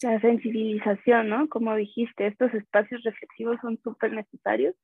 La 0.02 0.20
sensibilización, 0.20 1.30
¿no? 1.30 1.48
Como 1.50 1.76
dijiste, 1.76 2.28
estos 2.28 2.54
espacios 2.54 3.04
reflexivos 3.04 3.58
son 3.62 3.80
súper 3.84 4.14
necesarios 4.14 4.76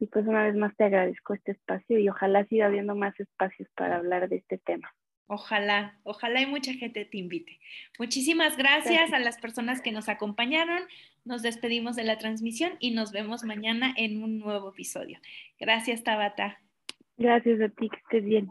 y 0.00 0.06
pues 0.06 0.26
una 0.26 0.42
vez 0.44 0.56
más 0.56 0.74
te 0.76 0.84
agradezco 0.84 1.34
este 1.34 1.52
espacio 1.52 1.98
y 1.98 2.08
ojalá 2.08 2.44
siga 2.46 2.66
habiendo 2.66 2.96
más 2.96 3.18
espacios 3.20 3.68
para 3.76 3.96
hablar 3.96 4.28
de 4.28 4.36
este 4.36 4.58
tema. 4.58 4.92
Ojalá, 5.26 5.96
ojalá 6.02 6.40
y 6.40 6.46
mucha 6.46 6.72
gente 6.72 7.04
te 7.04 7.18
invite. 7.18 7.60
Muchísimas 7.98 8.56
gracias, 8.56 8.94
gracias, 8.94 9.12
a 9.12 9.18
las 9.20 9.38
personas 9.38 9.80
que 9.80 9.92
nos 9.92 10.08
acompañaron. 10.08 10.80
Nos 11.24 11.42
despedimos 11.42 11.94
de 11.94 12.02
la 12.02 12.18
transmisión 12.18 12.72
y 12.80 12.90
nos 12.90 13.12
vemos 13.12 13.44
mañana 13.44 13.94
en 13.96 14.24
un 14.24 14.40
nuevo 14.40 14.70
episodio. 14.70 15.20
Gracias, 15.60 16.02
Tabata. 16.02 16.60
Gracias 17.16 17.60
a 17.60 17.68
ti, 17.68 17.88
que 17.90 17.96
estés 17.98 18.24
bien. 18.24 18.50